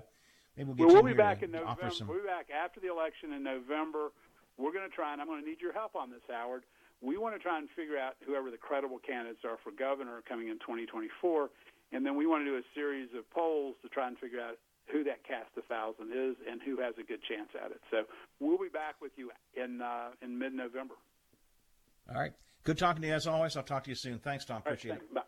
maybe 0.56 0.68
we'll 0.68 0.76
get 0.76 0.86
well, 0.86 1.02
we'll 1.02 1.12
be 1.12 1.16
back 1.16 1.42
in 1.42 1.50
November. 1.50 1.90
Some... 1.90 2.08
We'll 2.08 2.20
be 2.20 2.26
back 2.26 2.48
after 2.50 2.80
the 2.80 2.90
election 2.90 3.32
in 3.32 3.42
November. 3.42 4.12
We're 4.58 4.72
going 4.72 4.88
to 4.88 4.94
try, 4.94 5.12
and 5.12 5.20
I'm 5.20 5.26
going 5.26 5.42
to 5.42 5.48
need 5.48 5.60
your 5.60 5.72
help 5.72 5.96
on 5.96 6.10
this, 6.10 6.22
Howard. 6.28 6.64
We 7.00 7.16
want 7.18 7.34
to 7.34 7.40
try 7.40 7.58
and 7.58 7.68
figure 7.74 7.98
out 7.98 8.14
whoever 8.24 8.50
the 8.50 8.60
credible 8.60 8.98
candidates 8.98 9.42
are 9.44 9.58
for 9.64 9.72
governor 9.72 10.22
coming 10.28 10.48
in 10.48 10.58
2024, 10.60 11.50
and 11.92 12.06
then 12.06 12.16
we 12.16 12.26
want 12.26 12.44
to 12.44 12.50
do 12.50 12.56
a 12.56 12.62
series 12.74 13.08
of 13.16 13.28
polls 13.30 13.74
to 13.82 13.88
try 13.88 14.06
and 14.06 14.16
figure 14.18 14.40
out 14.40 14.58
who 14.90 15.02
that 15.04 15.24
cast 15.26 15.50
of 15.56 15.64
thousand 15.64 16.12
is 16.12 16.36
and 16.48 16.60
who 16.62 16.80
has 16.80 16.94
a 16.98 17.02
good 17.02 17.20
chance 17.22 17.48
at 17.58 17.70
it. 17.70 17.80
So 17.90 18.04
we'll 18.40 18.58
be 18.58 18.68
back 18.68 18.96
with 19.00 19.12
you 19.16 19.30
in 19.54 19.80
uh, 19.80 20.10
in 20.22 20.38
mid-November. 20.38 20.94
All 22.08 22.20
right. 22.20 22.32
Good 22.64 22.78
talking 22.78 23.02
to 23.02 23.08
you 23.08 23.14
as 23.14 23.26
always. 23.26 23.56
I'll 23.56 23.62
talk 23.62 23.84
to 23.84 23.90
you 23.90 23.96
soon. 23.96 24.18
Thanks, 24.18 24.44
Tom. 24.44 24.58
Appreciate 24.58 24.92
right, 24.92 25.00
it. 25.00 25.14
Bye. 25.14 25.22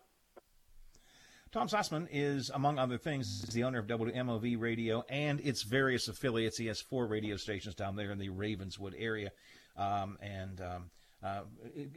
Tom 1.55 1.69
Susman 1.69 2.05
is, 2.11 2.51
among 2.53 2.77
other 2.77 2.97
things, 2.97 3.43
the 3.43 3.63
owner 3.63 3.79
of 3.79 3.87
WMOV 3.87 4.59
Radio 4.59 5.05
and 5.07 5.39
its 5.39 5.63
various 5.63 6.09
affiliates. 6.09 6.57
He 6.57 6.65
has 6.65 6.81
four 6.81 7.07
radio 7.07 7.37
stations 7.37 7.75
down 7.75 7.95
there 7.95 8.11
in 8.11 8.19
the 8.19 8.27
Ravenswood 8.27 8.93
area, 8.97 9.31
um, 9.77 10.17
and 10.21 10.59
um, 10.59 10.89
uh, 11.23 11.43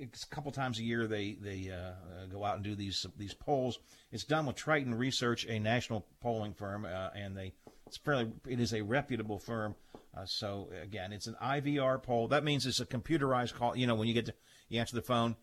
a 0.00 0.26
couple 0.30 0.52
times 0.52 0.78
a 0.78 0.84
year 0.84 1.08
they 1.08 1.36
they 1.40 1.72
uh, 1.72 2.26
go 2.26 2.44
out 2.44 2.54
and 2.54 2.62
do 2.62 2.76
these 2.76 3.04
these 3.16 3.34
polls. 3.34 3.80
It's 4.12 4.22
done 4.22 4.46
with 4.46 4.54
Triton 4.54 4.94
Research, 4.94 5.44
a 5.48 5.58
national 5.58 6.06
polling 6.20 6.54
firm, 6.54 6.84
uh, 6.84 7.08
and 7.16 7.36
they 7.36 7.52
it's 7.84 7.96
fairly 7.96 8.30
it 8.46 8.60
is 8.60 8.72
a 8.72 8.82
reputable 8.82 9.40
firm. 9.40 9.74
Uh, 10.16 10.24
so 10.24 10.70
again, 10.80 11.12
it's 11.12 11.26
an 11.26 11.34
IVR 11.42 12.00
poll. 12.00 12.28
That 12.28 12.44
means 12.44 12.64
it's 12.64 12.78
a 12.78 12.86
computerized 12.86 13.54
call. 13.54 13.76
You 13.76 13.88
know, 13.88 13.96
when 13.96 14.06
you 14.06 14.14
get 14.14 14.26
to 14.26 14.34
you 14.68 14.78
answer 14.78 14.94
the 14.94 15.02
phone. 15.02 15.34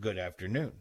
Good 0.00 0.16
afternoon. 0.16 0.80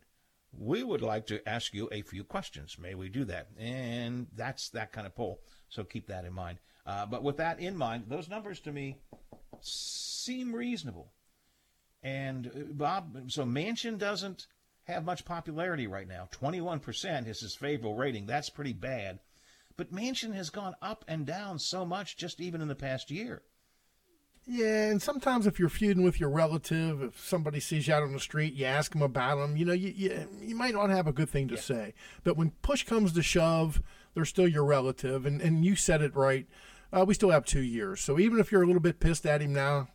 We 0.51 0.83
would 0.83 1.01
like 1.01 1.27
to 1.27 1.47
ask 1.47 1.73
you 1.73 1.89
a 1.91 2.01
few 2.01 2.23
questions. 2.23 2.77
May 2.79 2.95
we 2.95 3.09
do 3.09 3.25
that? 3.25 3.47
And 3.57 4.27
that's 4.35 4.69
that 4.69 4.91
kind 4.91 5.05
of 5.05 5.15
poll. 5.15 5.41
So 5.69 5.83
keep 5.83 6.07
that 6.07 6.25
in 6.25 6.33
mind. 6.33 6.59
Uh, 6.85 7.05
but 7.05 7.23
with 7.23 7.37
that 7.37 7.59
in 7.59 7.77
mind, 7.77 8.05
those 8.07 8.29
numbers 8.29 8.59
to 8.61 8.71
me 8.71 8.97
seem 9.61 10.53
reasonable. 10.53 11.11
And 12.01 12.47
uh, 12.47 12.59
Bob, 12.71 13.31
so 13.31 13.45
Manchin 13.45 13.97
doesn't 13.97 14.47
have 14.85 15.05
much 15.05 15.25
popularity 15.25 15.85
right 15.85 16.07
now. 16.07 16.27
21% 16.31 17.27
is 17.27 17.41
his 17.41 17.55
favorable 17.55 17.95
rating. 17.95 18.25
That's 18.25 18.49
pretty 18.49 18.73
bad. 18.73 19.19
But 19.77 19.93
Manchin 19.93 20.33
has 20.33 20.49
gone 20.49 20.75
up 20.81 21.05
and 21.07 21.25
down 21.25 21.59
so 21.59 21.85
much 21.85 22.17
just 22.17 22.41
even 22.41 22.59
in 22.59 22.67
the 22.67 22.75
past 22.75 23.11
year. 23.11 23.43
Yeah, 24.51 24.85
and 24.85 24.99
sometimes 24.99 25.45
if 25.45 25.59
you're 25.59 25.69
feuding 25.69 26.01
with 26.01 26.19
your 26.19 26.31
relative, 26.31 27.03
if 27.03 27.23
somebody 27.23 27.59
sees 27.59 27.87
you 27.87 27.93
out 27.93 28.01
on 28.01 28.13
the 28.13 28.19
street, 28.19 28.55
you 28.55 28.65
ask 28.65 28.93
them 28.93 29.03
about 29.03 29.35
them. 29.35 29.55
You 29.55 29.63
know, 29.63 29.73
you 29.73 29.93
you, 29.95 30.27
you 30.41 30.55
might 30.55 30.73
not 30.73 30.89
have 30.89 31.05
a 31.05 31.13
good 31.13 31.29
thing 31.29 31.47
to 31.49 31.53
yeah. 31.53 31.61
say. 31.61 31.93
But 32.23 32.35
when 32.35 32.49
push 32.63 32.83
comes 32.83 33.13
to 33.13 33.21
shove, 33.21 33.79
they're 34.15 34.25
still 34.25 34.47
your 34.47 34.65
relative, 34.65 35.27
and 35.27 35.39
and 35.39 35.63
you 35.63 35.75
said 35.75 36.01
it 36.01 36.15
right. 36.15 36.47
Uh, 36.91 37.05
we 37.07 37.13
still 37.13 37.29
have 37.29 37.45
two 37.45 37.61
years, 37.61 38.01
so 38.01 38.17
even 38.17 38.39
if 38.39 38.51
you're 38.51 38.63
a 38.63 38.65
little 38.65 38.81
bit 38.81 38.99
pissed 38.99 39.27
at 39.27 39.43
him 39.43 39.53
now, 39.53 39.89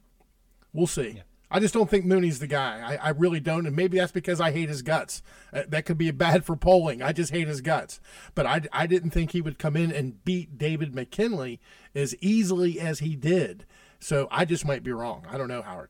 we'll 0.73 0.87
see. 0.87 1.15
Yeah. 1.17 1.23
I 1.51 1.61
just 1.61 1.75
don't 1.75 1.91
think 1.91 2.05
Mooney's 2.05 2.39
the 2.39 2.47
guy. 2.47 2.99
I, 3.01 3.09
I, 3.09 3.11
really 3.11 3.39
don't, 3.39 3.67
and 3.67 3.77
maybe 3.77 3.99
that's 3.99 4.11
because 4.11 4.41
I 4.41 4.51
hate 4.51 4.69
his 4.69 4.83
guts. 4.83 5.23
Uh, 5.53 5.63
that 5.69 5.85
could 5.85 5.99
be 5.99 6.11
bad 6.11 6.45
for 6.47 6.57
polling. 6.57 7.03
I 7.03 7.13
just 7.13 7.33
hate 7.33 7.47
his 7.49 7.61
guts. 7.61 8.01
But 8.35 8.47
I, 8.47 8.63
I 8.73 8.87
didn't 8.87 9.11
think 9.11 9.31
he 9.31 9.41
would 9.41 9.59
come 9.59 9.77
in 9.77 9.93
and 9.93 10.25
beat 10.25 10.59
David 10.59 10.95
McKinley 10.95 11.61
as 11.95 12.17
easily 12.21 12.81
as 12.81 13.01
he 13.01 13.15
did. 13.15 13.67
So 14.05 14.29
I 14.31 14.45
just 14.45 14.67
might 14.67 14.83
be 14.83 14.93
wrong. 14.93 15.25
I 15.31 15.39
don't 15.39 15.49
know, 15.49 15.63
Howard. 15.63 15.89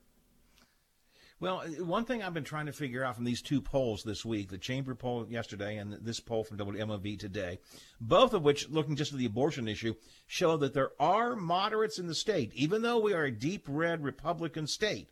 Well, 1.40 1.64
one 1.81 2.05
thing 2.05 2.22
I've 2.22 2.33
been 2.33 2.44
trying 2.44 2.66
to 2.66 2.72
figure 2.72 3.03
out 3.03 3.16
from 3.16 3.24
these 3.24 3.42
two 3.42 3.61
polls 3.61 4.05
this 4.05 4.24
week, 4.24 4.50
the 4.50 4.57
chamber 4.57 4.94
poll 4.94 5.27
yesterday 5.29 5.79
and 5.79 5.94
this 5.94 6.20
poll 6.20 6.44
from 6.44 6.57
WMOV 6.59 7.18
today, 7.18 7.59
both 8.00 8.33
of 8.33 8.44
which, 8.44 8.68
looking 8.68 8.94
just 8.94 9.12
at 9.12 9.18
the 9.18 9.27
abortion 9.27 9.66
issue, 9.66 9.94
show 10.29 10.57
that 10.59 10.74
there 10.74 10.92
are 11.00 11.35
moderates 11.35 11.98
in 11.98 12.07
the 12.07 12.14
state. 12.14 12.53
Even 12.55 12.83
though 12.83 13.00
we 13.00 13.14
are 13.14 13.24
a 13.24 13.33
deep 13.33 13.64
red 13.66 14.05
Republican 14.05 14.68
state, 14.68 15.11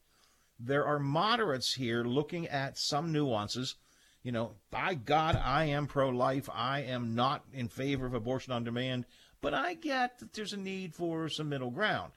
there 0.60 0.86
are 0.86 1.00
moderates 1.00 1.74
here 1.74 2.04
looking 2.04 2.46
at 2.46 2.78
some 2.78 3.10
nuances. 3.10 3.74
You 4.22 4.30
know, 4.30 4.52
by 4.70 4.94
God, 4.94 5.34
I 5.34 5.64
am 5.64 5.88
pro 5.88 6.10
life. 6.10 6.48
I 6.54 6.82
am 6.82 7.16
not 7.16 7.44
in 7.52 7.66
favor 7.66 8.06
of 8.06 8.14
abortion 8.14 8.52
on 8.52 8.62
demand, 8.62 9.06
but 9.40 9.54
I 9.54 9.74
get 9.74 10.20
that 10.20 10.34
there's 10.34 10.52
a 10.52 10.56
need 10.56 10.94
for 10.94 11.28
some 11.28 11.48
middle 11.48 11.72
ground. 11.72 12.12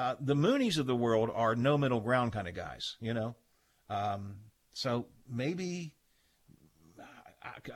Uh, 0.00 0.16
the 0.18 0.34
Moonies 0.34 0.78
of 0.78 0.86
the 0.86 0.96
world 0.96 1.30
are 1.34 1.54
no 1.54 1.76
middle 1.76 2.00
ground 2.00 2.32
kind 2.32 2.48
of 2.48 2.54
guys, 2.54 2.96
you 3.02 3.12
know. 3.12 3.36
Um, 3.90 4.36
so 4.72 5.04
maybe 5.28 5.92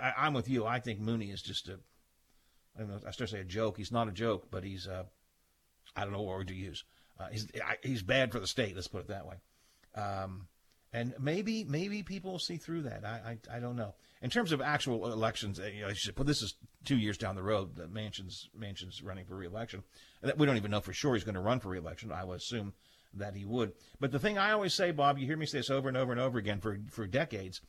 I, 0.01 0.27
am 0.27 0.33
with 0.33 0.49
you. 0.49 0.65
I 0.65 0.81
think 0.81 1.01
Mooney 1.01 1.31
is 1.31 1.43
just 1.43 1.69
a. 1.69 1.79
I 2.75 2.81
don't 2.81 2.89
know. 2.89 3.01
I 3.07 3.11
start 3.11 3.29
to 3.29 3.37
say 3.37 3.41
a 3.41 3.45
joke. 3.45 3.77
He's 3.77 3.93
not 3.93 4.09
a 4.09 4.11
joke, 4.11 4.47
but 4.51 4.65
he's. 4.65 4.89
Uh, 4.89 5.03
I 5.95 6.05
don't 6.05 6.15
know 6.15 6.23
what 6.23 6.39
word 6.39 6.49
to 6.49 6.55
use. 6.55 6.85
Uh, 7.21 7.27
he's 7.31 7.47
he's 7.83 8.03
bad 8.03 8.33
for 8.33 8.41
the 8.41 8.47
state. 8.47 8.75
Let's 8.75 8.89
put 8.89 9.03
it 9.03 9.09
that 9.09 9.27
way. 9.27 9.37
Um, 9.95 10.49
and 10.95 11.13
maybe 11.21 11.65
maybe 11.65 12.03
people 12.03 12.33
will 12.33 12.39
see 12.39 12.57
through 12.57 12.85
that. 12.85 13.05
I 13.05 13.37
I, 13.53 13.57
I 13.57 13.61
don't 13.61 13.77
know. 13.77 13.97
In 14.25 14.31
terms 14.31 14.53
of 14.53 14.63
actual 14.63 15.13
elections, 15.13 15.61
uh, 15.61 15.65
you 15.65 15.83
know, 15.83 15.89
I 15.89 15.93
should 15.93 16.17
put 16.17 16.27
this 16.27 16.41
is 16.41 16.55
two 16.87 16.97
years 16.97 17.19
down 17.19 17.37
the 17.37 17.43
road. 17.43 17.77
The 17.77 17.87
Manchin's 17.89 18.49
Manchin's 18.59 19.03
running 19.03 19.27
for 19.27 19.37
reelection. 19.37 19.83
We 20.39 20.47
don't 20.47 20.57
even 20.57 20.71
know 20.71 20.81
for 20.81 20.95
sure 20.95 21.13
he's 21.13 21.25
going 21.25 21.35
to 21.35 21.43
run 21.43 21.61
for 21.61 21.69
reelection. 21.69 22.11
I 22.11 22.25
would 22.25 22.39
assume 22.39 22.73
that 23.13 23.37
he 23.37 23.45
would. 23.45 23.75
But 24.01 24.13
the 24.13 24.19
thing 24.19 24.39
I 24.39 24.53
always 24.53 24.73
say, 24.73 24.93
Bob, 24.93 25.19
you 25.19 25.27
hear 25.27 25.37
me 25.37 25.45
say 25.45 25.59
this 25.59 25.69
over 25.69 25.89
and 25.89 25.97
over 25.99 26.11
and 26.11 26.19
over 26.23 26.39
again 26.39 26.59
for 26.63 26.79
for 26.91 27.07
decades. 27.07 27.61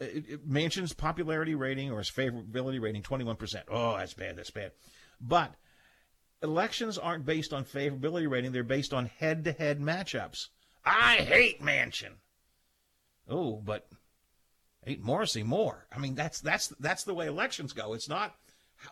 Uh, 0.00 0.06
Manchin's 0.48 0.94
popularity 0.94 1.54
rating 1.54 1.90
or 1.92 1.98
his 1.98 2.10
favorability 2.10 2.80
rating, 2.80 3.02
21%. 3.02 3.64
Oh, 3.68 3.98
that's 3.98 4.14
bad. 4.14 4.36
That's 4.36 4.50
bad. 4.50 4.72
But 5.20 5.54
elections 6.42 6.96
aren't 6.96 7.26
based 7.26 7.52
on 7.52 7.66
favorability 7.66 8.26
rating. 8.26 8.52
They're 8.52 8.64
based 8.64 8.94
on 8.94 9.04
head 9.04 9.44
to 9.44 9.52
head 9.52 9.80
matchups. 9.80 10.48
I 10.82 11.16
hate 11.16 11.60
Manchin. 11.60 12.14
Oh, 13.28 13.60
but 13.62 13.86
hate 14.84 15.04
Morrisey 15.04 15.44
more. 15.44 15.86
I 15.92 15.98
mean, 15.98 16.14
that's 16.14 16.40
that's 16.40 16.68
that's 16.80 17.04
the 17.04 17.14
way 17.14 17.26
elections 17.26 17.72
go. 17.72 17.94
It's 17.94 18.08
not 18.08 18.34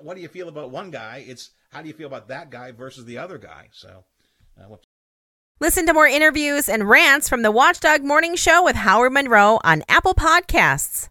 what 0.01 0.17
do 0.17 0.23
you 0.23 0.29
feel 0.29 0.49
about 0.49 0.71
one 0.71 0.91
guy. 0.91 1.25
It's 1.27 1.51
how 1.71 1.83
do 1.83 1.89
you 1.89 1.95
feel 1.95 2.07
about 2.07 2.29
that 2.29 2.51
guy 2.51 2.73
versus 2.73 3.05
the 3.05 3.19
other 3.19 3.39
guy. 3.39 3.69
So, 3.73 4.05
uh, 4.61 4.77
Listen 5.61 5.87
to 5.87 5.95
more 5.95 6.09
interviews 6.09 6.69
and 6.69 6.89
rants 6.89 7.29
from 7.29 7.43
the 7.43 7.53
Watchdog 7.53 8.03
Morning 8.03 8.35
Show 8.35 8.65
with 8.65 8.75
Howard 8.75 9.13
Monroe 9.13 9.61
on 9.63 9.85
Apple 9.89 10.15
Podcasts. 10.15 11.09